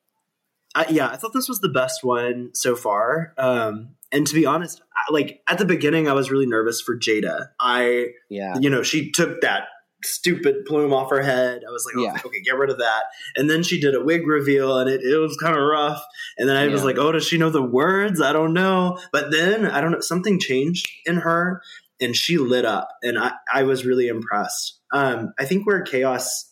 [0.74, 3.32] I, yeah, I thought this was the best one so far.
[3.38, 6.98] Um, and to be honest, I, like at the beginning, I was really nervous for
[6.98, 7.50] Jada.
[7.60, 9.68] I Yeah, you know, she took that
[10.04, 11.62] stupid plume off her head.
[11.66, 12.20] I was like, Yeah.
[12.24, 13.04] okay, get rid of that.
[13.36, 16.02] And then she did a wig reveal and it, it was kind of rough.
[16.38, 18.20] And then I was like, oh, does she know the words?
[18.20, 18.98] I don't know.
[19.12, 21.62] But then I don't know, something changed in her
[22.00, 24.80] and she lit up and I, I was really impressed.
[24.92, 26.50] Um, I think where Kaos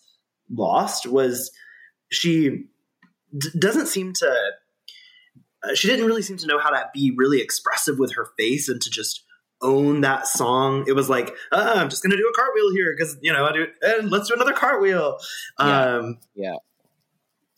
[0.51, 1.51] lost was
[2.11, 2.65] she
[3.37, 4.35] d- doesn't seem to,
[5.65, 8.69] uh, she didn't really seem to know how to be really expressive with her face
[8.69, 9.25] and to just
[9.63, 10.85] own that song.
[10.87, 13.53] It was like, ah, I'm just gonna do a cartwheel here because you know I
[13.53, 15.19] do, and let's do another cartwheel.
[15.59, 15.85] Yeah.
[15.85, 16.57] Um, Yeah.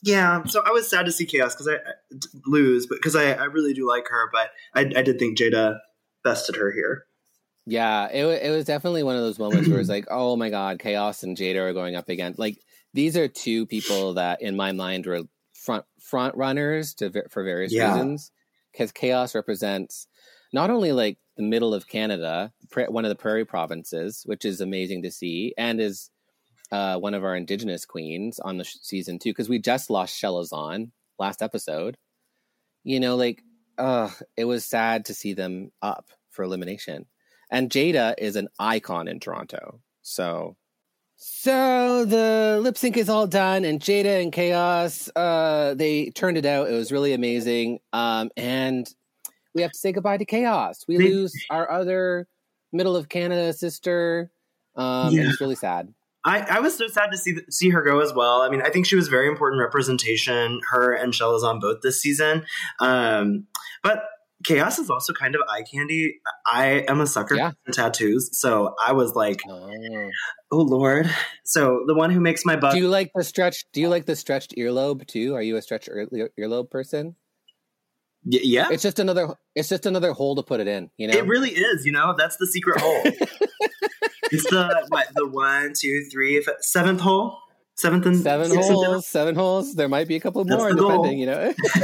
[0.02, 0.44] yeah.
[0.44, 3.44] So I was sad to see Kaos because I I- lose, but because I, I
[3.44, 5.78] really do like her, but I, I did think Jada
[6.22, 7.06] bested her here.
[7.66, 10.78] Yeah, it it was definitely one of those moments where it's like, oh my god,
[10.78, 12.34] Kaos and Jada are going up again.
[12.36, 12.58] Like
[12.92, 15.22] these are two people that in my mind were
[15.54, 17.92] front front runners to for various Yeah.
[17.94, 18.30] reasons.
[18.72, 20.08] Because Kaos represents
[20.54, 22.52] not only like the middle of Canada,
[22.88, 26.10] one of the prairie provinces, which is amazing to see, and is
[26.72, 29.30] uh, one of our Indigenous queens on the sh- season two.
[29.30, 31.98] Because we just lost Chelazon last episode.
[32.84, 33.42] You know, like,
[33.76, 37.06] uh, it was sad to see them up for elimination
[37.54, 39.80] and Jada is an icon in Toronto.
[40.02, 40.56] So,
[41.16, 46.46] so the lip sync is all done, and Jada and Kaos, uh, they turned it
[46.46, 46.68] out.
[46.68, 47.78] It was really amazing.
[47.92, 48.92] Um, and
[49.54, 50.84] we have to say goodbye to Kaos.
[50.88, 52.26] We lose our other
[52.72, 54.30] middle of Canada sister.
[54.76, 55.28] Um, Yeah.
[55.28, 55.94] it's really sad.
[56.26, 58.40] I, I was so sad to see see her go as well.
[58.40, 60.60] I mean, I think she was very important representation.
[60.70, 62.46] Her and Chelazon both this season,
[62.80, 63.46] um,
[63.82, 64.04] but
[64.46, 66.18] Kaos is also kind of eye candy.
[66.46, 67.52] I am a sucker Yeah.
[67.66, 69.70] for tattoos, so I was like, Oh.
[70.50, 71.10] "Oh Lord!"
[71.44, 73.66] So the one who makes my butt, Do you like the stretched?
[73.74, 75.34] Do you like the stretched earlobe too?
[75.34, 76.08] Are you a stretched ear,
[76.40, 77.16] earlobe person?
[78.26, 79.34] Y- yeah, It's just another.
[79.54, 80.90] It's just another hole to put it in.
[80.96, 81.14] You know.
[81.18, 81.84] it really is.
[81.84, 83.02] You know, that's the secret hole.
[84.32, 87.38] it's the what the one, two, three, f- seventh hole,
[87.76, 89.74] seventh and Seven and holes, seven holes.
[89.74, 91.18] There might be a couple That's more, depending.
[91.18, 91.52] You know.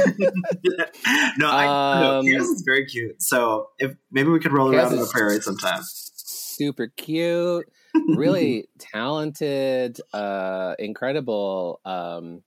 [1.37, 3.21] no, I, no, Um, Kaos is very cute.
[3.21, 5.81] So if maybe we could roll Kaos around on the prairie sometime.
[5.83, 7.67] Super cute,
[8.07, 12.43] really talented, uh, incredible um,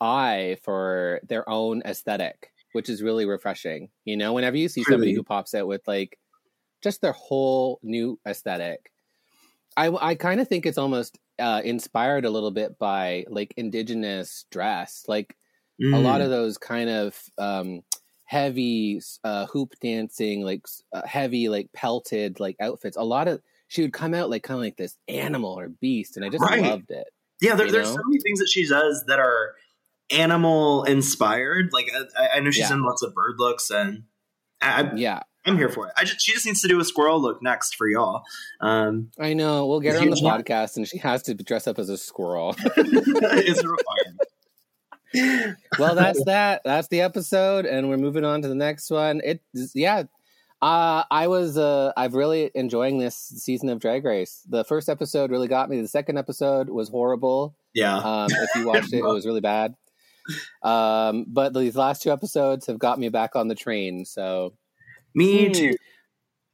[0.00, 3.90] eye for their own aesthetic, which is really refreshing.
[4.04, 6.18] You know, whenever you see somebody who pops out with like
[6.82, 8.92] just their whole new aesthetic,
[9.76, 14.44] I, I kind of think it's almost uh, inspired a little bit by like indigenous
[14.50, 15.36] dress, like
[15.92, 16.00] a Mm.
[16.00, 17.82] lot of those kind of um,
[18.24, 22.96] heavy uh, hoop dancing, like uh, heavy, like pelted, like outfits.
[22.96, 26.16] A lot of she would come out like kind of like this animal or beast,
[26.16, 26.50] and I just Right.
[26.50, 27.08] loved it.
[27.40, 27.94] yeah, there, there's know?
[27.94, 29.56] so many things that she does that are
[30.10, 31.72] animal inspired.
[31.72, 32.76] Like I, I know she's Yeah.
[32.76, 34.04] in lots of bird looks, and
[34.62, 35.92] I, Yeah, I'm here for it.
[35.96, 38.22] I just she just needs to do a squirrel look next for y'all.
[38.60, 39.66] Um, I know.
[39.66, 42.54] We'll get her on the podcast, and she has to dress up as a squirrel.
[42.76, 45.56] it's a requirement.
[45.78, 46.62] well, that's that.
[46.64, 49.20] That's the episode, and we're moving on to the next one.
[49.24, 49.40] It,
[49.74, 50.04] yeah.
[50.62, 54.42] Uh, I was, uh, I've really enjoying this season of Drag Race.
[54.46, 55.80] The first episode really got me.
[55.80, 57.56] The second episode was horrible.
[57.72, 59.74] Yeah, Um, if you watched it, it was really bad.
[60.62, 64.04] Um, but these last two episodes have got me back on the train.
[64.04, 64.54] So
[65.14, 65.52] me hmm.
[65.52, 65.74] too.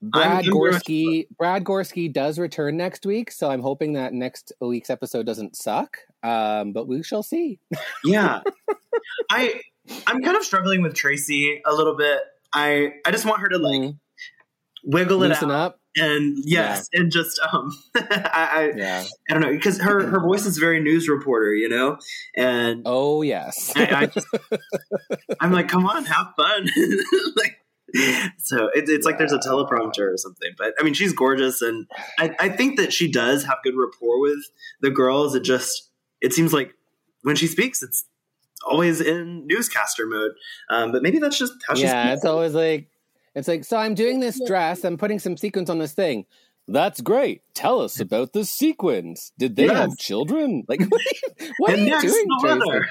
[0.03, 3.33] Brad I'm very much- Goreski, Brad Goreski does return next week.
[3.33, 5.97] So I'm hoping that next week's episode doesn't suck.
[6.23, 7.59] Um, but we shall see.
[8.05, 8.41] Yeah,
[9.31, 9.61] I
[10.07, 12.21] I'm kind of struggling with Traci a little bit.
[12.53, 13.99] I I just want her to like Mm,
[14.85, 15.81] wiggle it loosen out up.
[15.97, 19.05] And yes, and just um I, I Yeah.
[19.29, 21.99] I don't know because her her voice is very news reporter, you know,
[22.37, 23.73] and Oh yes.
[23.75, 24.11] I,
[25.41, 26.69] I'm like, come on, have fun.
[27.37, 27.59] like,
[28.39, 30.51] so it, it's like there's a teleprompter or something.
[30.59, 31.87] But I mean, she's gorgeous, and
[32.19, 34.41] I, I think that she does have good rapport with
[34.83, 35.35] the girls.
[35.35, 35.91] It just
[36.21, 36.73] it seems like
[37.23, 38.05] when she speaks, it's
[38.67, 40.33] always in newscaster mode.
[40.69, 41.85] Um, but maybe that's just how she's.
[41.85, 42.89] yeah, it's always like
[43.37, 46.25] it's like so I'm doing this dress, I'm putting some sequins on this thing.
[46.69, 47.43] That's great.
[47.55, 49.31] Tell us about the sequins.
[49.39, 49.77] Did they Yes.
[49.77, 50.65] have children?
[50.69, 51.05] Like what are
[51.45, 52.27] you, what are you doing?
[52.27, 52.59] the Traci?
[52.59, 52.89] weather.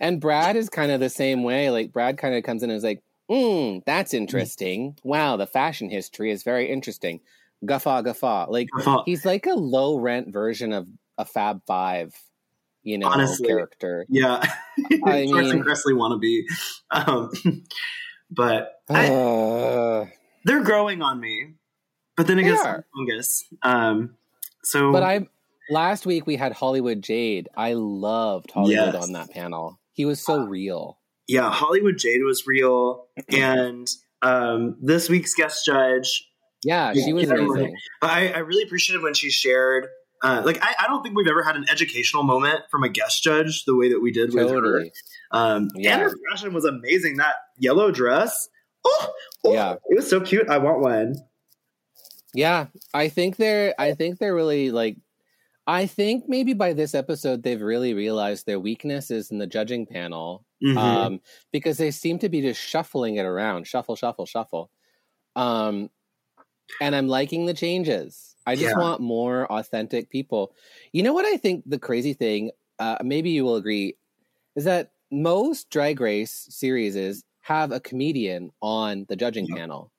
[0.00, 1.70] And Brad is kind of the same way.
[1.70, 3.42] Like Brad kind of comes in and is like, mm,
[3.78, 3.82] Mm.
[3.86, 4.98] that's interesting.
[5.04, 7.20] Wow, the fashion history is very interesting.
[7.64, 8.46] Guffaw, guffaw.
[8.50, 9.04] Like Guffaw.
[9.06, 10.86] he's like a low rent version of
[11.16, 12.12] a Fab Five,
[12.82, 13.46] you know, Honestly.
[13.46, 14.04] character.
[14.08, 14.42] Yeah,
[15.06, 16.42] I Carson mean- Kressley wannabe.
[16.90, 17.30] Um,
[18.34, 20.06] but I, Uh,
[20.44, 21.54] they're growing on me.
[22.16, 22.84] But then it gets are.
[22.94, 23.44] fungus.
[23.62, 24.16] Um,
[24.64, 25.26] so, but I
[25.70, 27.48] last week we had Hollywood Jade.
[27.56, 29.02] I loved Hollywood Yes.
[29.02, 29.78] on that panel.
[29.92, 30.98] He was so real.
[31.28, 33.88] yeah, Hollywood Jade was real, and
[34.22, 36.28] um, this week's guest judge.
[36.64, 37.74] Yeah, she was amazing.
[38.02, 39.86] I, I really appreciated when she shared.
[40.22, 43.22] Uh, like I, I don't think we've ever had an educational moment from a guest
[43.22, 44.54] judge the way that we did with her.
[44.54, 44.92] Totally.
[45.32, 45.94] Um, Yeah.
[45.94, 47.16] And her fashion was amazing.
[47.16, 48.48] That yellow dress.
[48.84, 49.12] Oh,
[49.44, 49.72] oh, Yeah.
[49.88, 50.48] it was so cute.
[50.48, 51.16] I want one.
[52.34, 53.74] Yeah, I think they're.
[53.78, 54.96] I think they're really like.
[55.66, 59.86] I think maybe by this episode they've really realized their weakness is in the judging
[59.86, 60.76] panel, Mhm.
[60.76, 61.20] um,
[61.52, 64.70] because they seem to be just shuffling it around, shuffle, shuffle, shuffle.
[65.36, 65.90] Um,
[66.80, 68.31] and I'm liking the changes.
[68.46, 68.80] I just Yeah.
[68.82, 70.54] want more authentic people.
[70.92, 73.96] You know what I think the crazy thing, uh, maybe you will agree,
[74.56, 79.56] is that most Drag Race series have a comedian on the judging Yeah.
[79.56, 79.92] panel.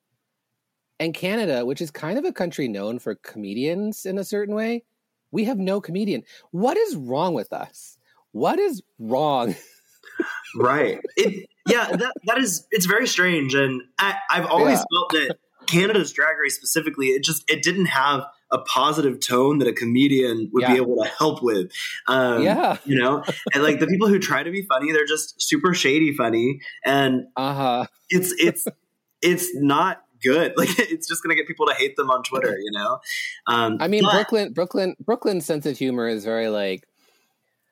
[0.99, 4.84] And Canada, which is kind of a country known for comedians in a certain way,
[5.32, 6.24] we have no comedian.
[6.52, 7.98] What is wrong with us?
[8.32, 9.56] What is wrong?
[10.56, 10.99] Right.
[11.18, 13.56] It, yeah, that, that is, it's very strange.
[13.56, 14.84] And I, I've always Yeah.
[14.94, 15.38] felt that
[15.68, 20.49] Canada's drag race specifically, it just, it didn't have a positive tone that a comedian
[20.53, 21.72] would be able to help with.
[22.07, 22.77] Um, yeah.
[22.85, 23.23] You know,
[23.53, 26.60] and like the people who try to be funny, they're just super shady funny.
[26.85, 27.85] And Uh huh.
[28.10, 28.68] it's, it's,
[29.22, 30.53] it's not good.
[30.57, 32.99] Like it's just going to get people to hate them on Twitter, you know?
[33.48, 36.88] Um, I mean, but- Brooke Lynn, Brooklyn, Brooke Lynn's sense of humor is very like,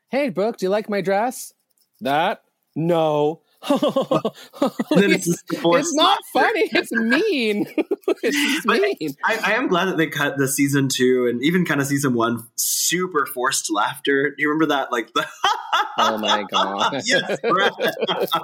[0.10, 1.54] "Hey, Brooke, do you like my dress?
[2.02, 2.44] That
[2.76, 6.70] no." And then it's, it's, just not funny.
[6.74, 7.68] It's mean.
[8.24, 8.66] it's
[9.00, 9.16] mean.
[9.24, 12.14] I, I am glad that they cut the season two and even kind of season
[12.14, 14.30] one super forced laughter.
[14.30, 14.92] Do you remember that?
[14.92, 15.26] Like the
[15.98, 17.02] Oh my god.
[17.06, 17.72] yes, Brad.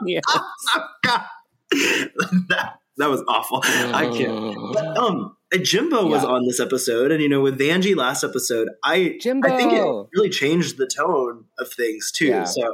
[0.05, 0.19] Yeah.
[2.49, 3.61] that that was awful.
[3.63, 4.73] I can't.
[4.73, 9.17] But, um, Jimbo was on this episode, and you know, with Vanjie last episode, I
[9.21, 9.47] Jimbo.
[9.47, 12.27] I think it really changed the tone of things too.
[12.27, 12.43] Yeah.
[12.43, 12.71] So, uh,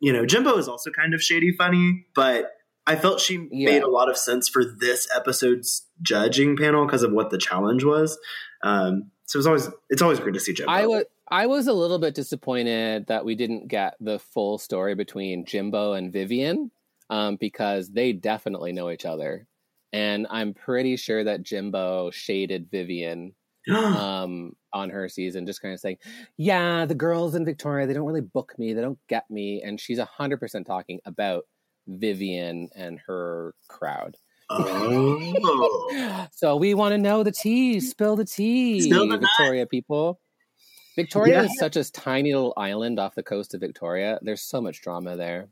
[0.00, 2.52] you know, Jimbo is also kind of shady funny, but
[2.86, 3.70] I felt she Yeah.
[3.70, 7.84] made a lot of sense for this episode's judging panel because of what the challenge
[7.84, 8.18] was.
[8.62, 10.72] Um, so it's always it's always great to see Jimbo.
[10.72, 14.94] I was I was a little bit disappointed that we didn't get the full story
[14.96, 16.72] between Jimbo and Vivian
[17.08, 19.46] um, because they definitely know each other,
[19.92, 23.34] and I'm pretty sure that Jimbo shaded Vivian
[23.74, 25.98] um, on her season, just kind of saying,
[26.36, 29.78] "Yeah, the girls in Victoria, they don't really book me, they don't get me," and
[29.80, 31.44] she's hundred percent talking about
[31.86, 34.16] Vivian and her crowd.
[34.50, 36.26] oh.
[36.32, 37.80] So we want to know the tea.
[37.80, 39.18] Spill the tea, Spill the.
[39.18, 40.20] Victoria people.
[40.96, 41.42] Victoria Yeah.
[41.44, 44.18] is such a tiny little island off the coast of Victoria.
[44.22, 45.48] There's so much drama there.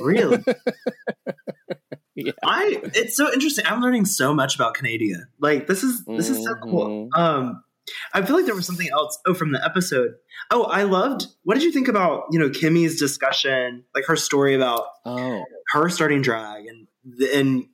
[0.00, 0.42] Really?
[2.16, 2.30] Yeah.
[2.44, 3.64] I it's so interesting.
[3.66, 5.26] I'm learning so much about Canada.
[5.40, 7.08] Like this is this is so cool.
[7.12, 7.18] Mhm.
[7.18, 7.64] Um
[8.12, 9.18] I feel like there was something else.
[9.26, 10.12] Oh, from the episode.
[10.50, 11.26] Oh, I loved.
[11.42, 15.88] What did you think about you know Kimmy's discussion, like her story about Oh, her
[15.88, 17.64] starting drag and the, and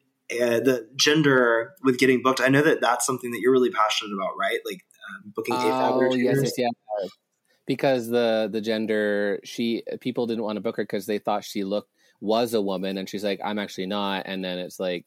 [0.40, 2.40] uh, the gender with getting booked?
[2.40, 4.58] I know that that's something that you're really passionate about, right?
[4.64, 4.80] Like
[5.10, 7.10] um, booking AFAB oh yes, yes, yes.
[7.66, 11.62] Because the the gender, she people didn't want to book her because they thought she
[11.62, 11.90] looked
[12.20, 14.24] was a woman, and she's like, I'm actually not.
[14.26, 15.04] And then it's like,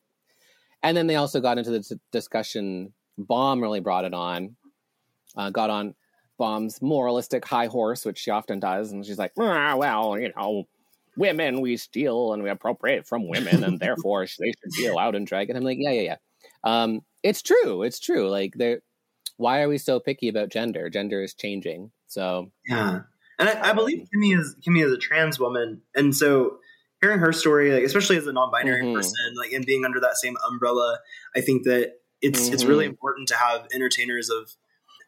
[0.81, 2.93] and then they also got into the discussion.
[3.17, 4.55] Bomb really brought it on.
[5.35, 5.95] Uh, got on
[6.37, 10.65] Bomb's moralistic high horse, which she often does, and she's like, "Ah, well, you know,
[11.15, 15.25] women we steal and we appropriate from women, and therefore they should be allowed in
[15.25, 15.49] drag.
[15.49, 16.15] And I'm like, yeah, yeah, yeah.
[16.63, 17.83] Um, it's true.
[17.83, 18.29] It's true.
[18.29, 18.81] Like, there.
[19.37, 20.89] Why are we so picky about gender?
[20.91, 21.91] Gender is changing.
[22.07, 22.99] So Yeah,
[23.39, 26.59] and I, I believe Kimmy is Kimmy is a trans woman, and so
[27.03, 28.95] hearing her story, like especially as a non-binary Mhm.
[28.95, 30.99] person, like and being under that same umbrella,
[31.35, 32.91] I think that it's it's really Mhm.
[32.91, 34.51] important to have entertainers of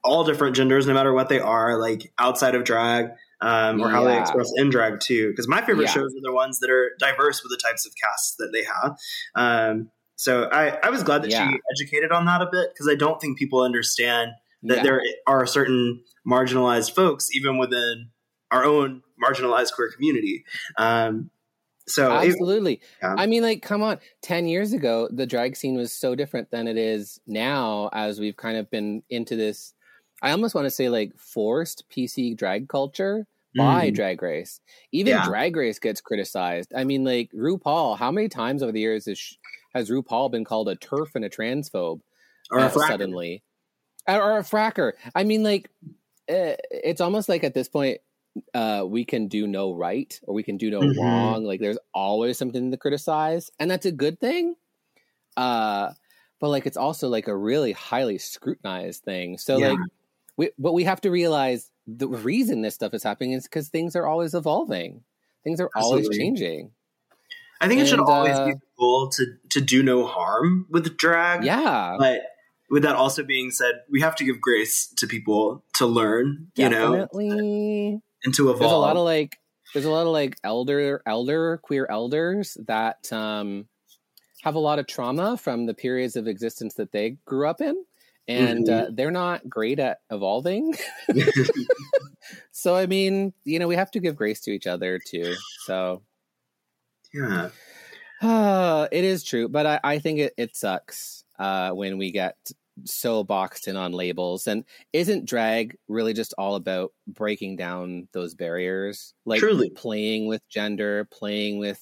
[0.03, 3.11] all different genders, no matter what they are, like outside of drag.
[3.41, 5.91] Um, or how they express in drag too, because my favorite Yeah.
[5.91, 8.95] shows are the ones that are diverse with the types of casts that they have.
[9.35, 11.49] Um, so I, I was glad that Yeah.
[11.51, 14.31] she educated on that a bit because I don't think people understand
[14.63, 14.83] that yeah.
[14.83, 18.09] there are certain marginalized folks even within
[18.51, 20.45] our own marginalized queer community.
[20.77, 21.29] Um,
[21.87, 22.81] so it- Absolutely.
[23.01, 23.15] Yeah.
[23.17, 23.99] I mean, like, come on.
[24.21, 28.35] 10 years ago, the drag scene was so different than it is now, as we've
[28.37, 29.73] kind of been into this.
[30.21, 33.95] I almost want to say, like, forced PC drag culture by Mm.
[33.95, 34.59] Drag Race.
[34.91, 35.25] Even Yeah.
[35.25, 36.73] Drag Race gets criticized.
[36.75, 39.35] I mean, like, RuPaul, how many times over the years is, sh-
[39.73, 42.01] has RuPaul been called a TERF and a transphobe?
[42.51, 42.87] or a uh, fracker.
[42.87, 43.43] suddenly,
[44.07, 44.91] or, a fracker.
[45.15, 45.69] I mean, like
[46.29, 48.01] uh, it's almost like at this point
[48.53, 50.97] uh, we can do no right or we can do no Mhm.
[50.97, 51.43] wrong.
[51.45, 54.55] Like there's always something to criticize, and that's a good thing.
[55.37, 55.93] Uh,
[56.39, 59.37] but like it's also like a really highly scrutinized thing.
[59.37, 59.69] So Yeah.
[59.69, 59.79] like,
[60.37, 63.95] we, but we have to realize the reason this stuff is happening is because things
[63.95, 65.03] are always evolving.
[65.43, 66.71] Things are always changing.
[67.61, 70.97] I think it should always uh, be the goal to to do no harm with
[70.97, 71.45] drag.
[71.45, 72.21] Yeah, But
[72.69, 76.69] with that also being said, we have to give grace to people to learn, you
[76.69, 78.01] know, definitely.
[78.25, 78.59] And to evolve.
[78.59, 79.37] there's a lot of like
[79.73, 83.65] there's a lot of like elder elder queer elders that um
[84.43, 87.83] have a lot of trauma from the periods of existence that they grew up in
[88.27, 90.73] and uh, they're not great at evolving
[92.51, 95.35] so i mean you know we have to give grace to each other too
[95.65, 96.01] so
[97.15, 97.49] yeah.
[98.91, 102.35] it is true, but I, I think it, it sucks uh, when we get
[102.83, 104.47] so boxed in on labels.
[104.47, 109.13] And isn't drag really just all about breaking down those barriers?
[109.25, 109.69] Like Truly.
[109.69, 111.81] playing with gender, playing with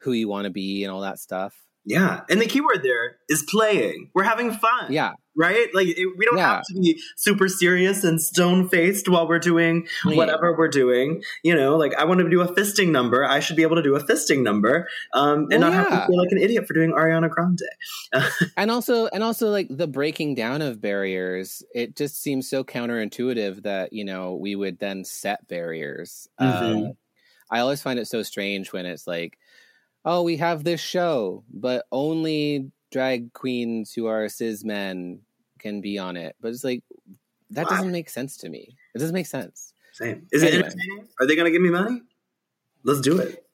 [0.00, 1.54] who you want to be and all that stuff.
[1.84, 2.20] Yeah.
[2.28, 4.10] And the keyword there is playing.
[4.14, 4.92] We're having fun.
[4.92, 5.12] Yeah.
[5.38, 5.68] Right?
[5.72, 6.56] Like, it, we don't Yeah.
[6.56, 10.16] have to be super serious and stone faced while we're doing Yeah.
[10.16, 11.22] whatever we're doing.
[11.44, 13.24] You know, like, I want to do a fisting number.
[13.24, 16.06] I should be able to do a fisting number um, and Well, not have to
[16.08, 17.60] feel like an idiot for doing Ariana Grande.
[18.56, 23.62] and also and also like the breaking down of barriers it just seems so counterintuitive
[23.62, 26.86] that you know we would then set barriers Mhm.
[26.88, 26.92] um,
[27.50, 29.38] i always find it so strange when it's like
[30.04, 35.20] oh we have this show but only drag queens who are cis men
[35.58, 36.82] can be on it but it's like
[37.50, 37.76] that Why?
[37.76, 40.26] doesn't make sense to me it doesn't make sense Same.
[40.32, 40.64] Is it Anyway.
[40.64, 41.08] entertaining?
[41.18, 42.02] Are they going to give me money?
[42.84, 43.44] Let's do it.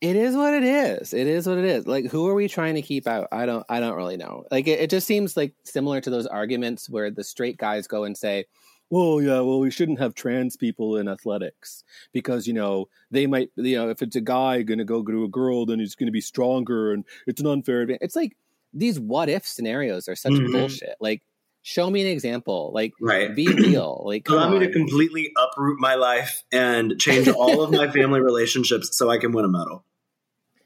[0.00, 1.14] It is what it is.
[1.14, 1.86] It is what it is.
[1.86, 3.28] Like, who are we trying to keep out?
[3.30, 3.64] I don't.
[3.68, 4.44] I don't really know.
[4.50, 8.02] Like, it, it just seems like similar to those arguments where the straight guys go
[8.04, 8.44] and say,
[8.90, 13.50] "Well, yeah, well, we shouldn't have trans people in athletics because you know they might,
[13.56, 16.08] you know, if it's a guy going to go to a girl, then he's going
[16.08, 18.36] to be stronger, and it's an unfair advantage." It's like
[18.74, 20.50] these what if scenarios are such Mhm.
[20.52, 20.96] bullshit.
[21.00, 21.22] Like,
[21.66, 22.70] show me an example.
[22.74, 23.34] Like, Right.
[23.34, 24.02] be real.
[24.06, 28.96] Like, Allow me to completely uproot my life and change all of my family relationships
[28.96, 29.84] so I can win a medal.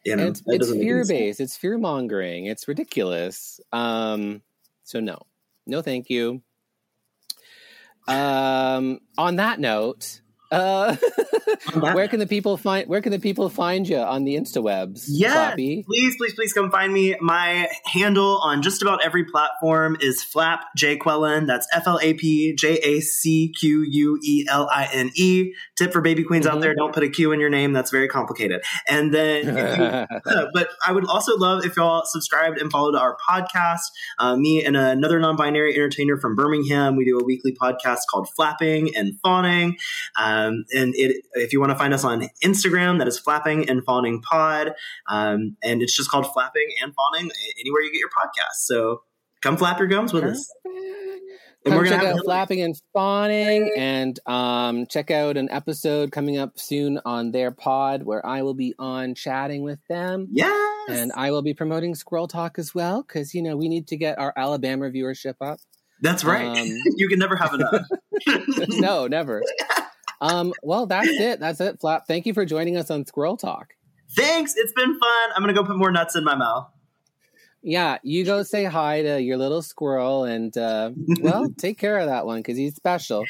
[0.05, 1.09] You know, it's it's doesn't make any fear sense.
[1.09, 1.41] based.
[1.41, 2.47] It's fear mongering.
[2.47, 3.61] It's ridiculous.
[3.73, 4.43] Um,
[4.83, 5.23] so no,
[5.67, 6.43] no, thank you.
[8.07, 10.21] Um, on that note,
[10.51, 10.99] uh, On
[11.75, 15.09] where can the people find where can the people find you on the instawebs?
[15.33, 15.85] Flappy?
[15.87, 17.17] please, please, please come find me.
[17.21, 21.47] My handle on just about every platform is Flap Jacqueline.
[21.47, 25.53] That's F L A P J A C Q U E L I N E.
[25.77, 26.61] Tip for baby queens out Mhm.
[26.63, 27.73] there: don't put a Q in your name.
[27.73, 28.63] That's very complicated.
[28.89, 30.07] And then, you-
[30.55, 33.81] but I would also love if y'all subscribed and followed our podcast.
[34.19, 38.95] Uh, me and another non-binary entertainer from Birmingham, we do a weekly podcast called Flapping
[38.97, 39.77] and Fawning.
[40.17, 43.83] Um, and it, if you want to find us on Instagram, that is Flapping and
[43.83, 44.75] Fawning Pod.
[45.09, 48.67] Um, and it's just called Flapping and Fawning anywhere you get your podcast.
[48.67, 49.01] So
[49.43, 50.47] come flap your gums with us.
[51.65, 56.13] And Come we're check have out flapping and fawning, and um, check out an episode
[56.13, 60.29] coming up soon on their pod where I will be on chatting with them.
[60.31, 60.89] Yes.
[60.89, 63.97] And I will be promoting Squirrel Talk as well because you know we need to
[63.97, 65.59] get our Alabama viewership up.
[66.01, 66.47] That's right.
[66.47, 67.87] Um, you can never have enough.
[68.69, 69.43] no, never.
[70.21, 71.41] Um, well, that's it.
[71.41, 72.07] That's it, Flap.
[72.07, 73.75] Thank you for joining us on Squirrel Talk.
[74.17, 74.55] Thanks.
[74.57, 75.31] It's been fun.
[75.37, 76.69] I'm going to go put more nuts in my mouth.
[77.61, 82.07] Yeah, you go say hi to your little squirrel and, uh, well, take care of
[82.07, 83.25] that one because he's special.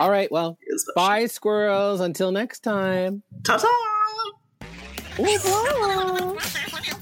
[0.00, 2.00] All right, well, It's- bye, squirrels.
[2.00, 3.22] Until next time.
[3.44, 3.68] Ta-ta.
[5.20, 7.00] Ooh, bye.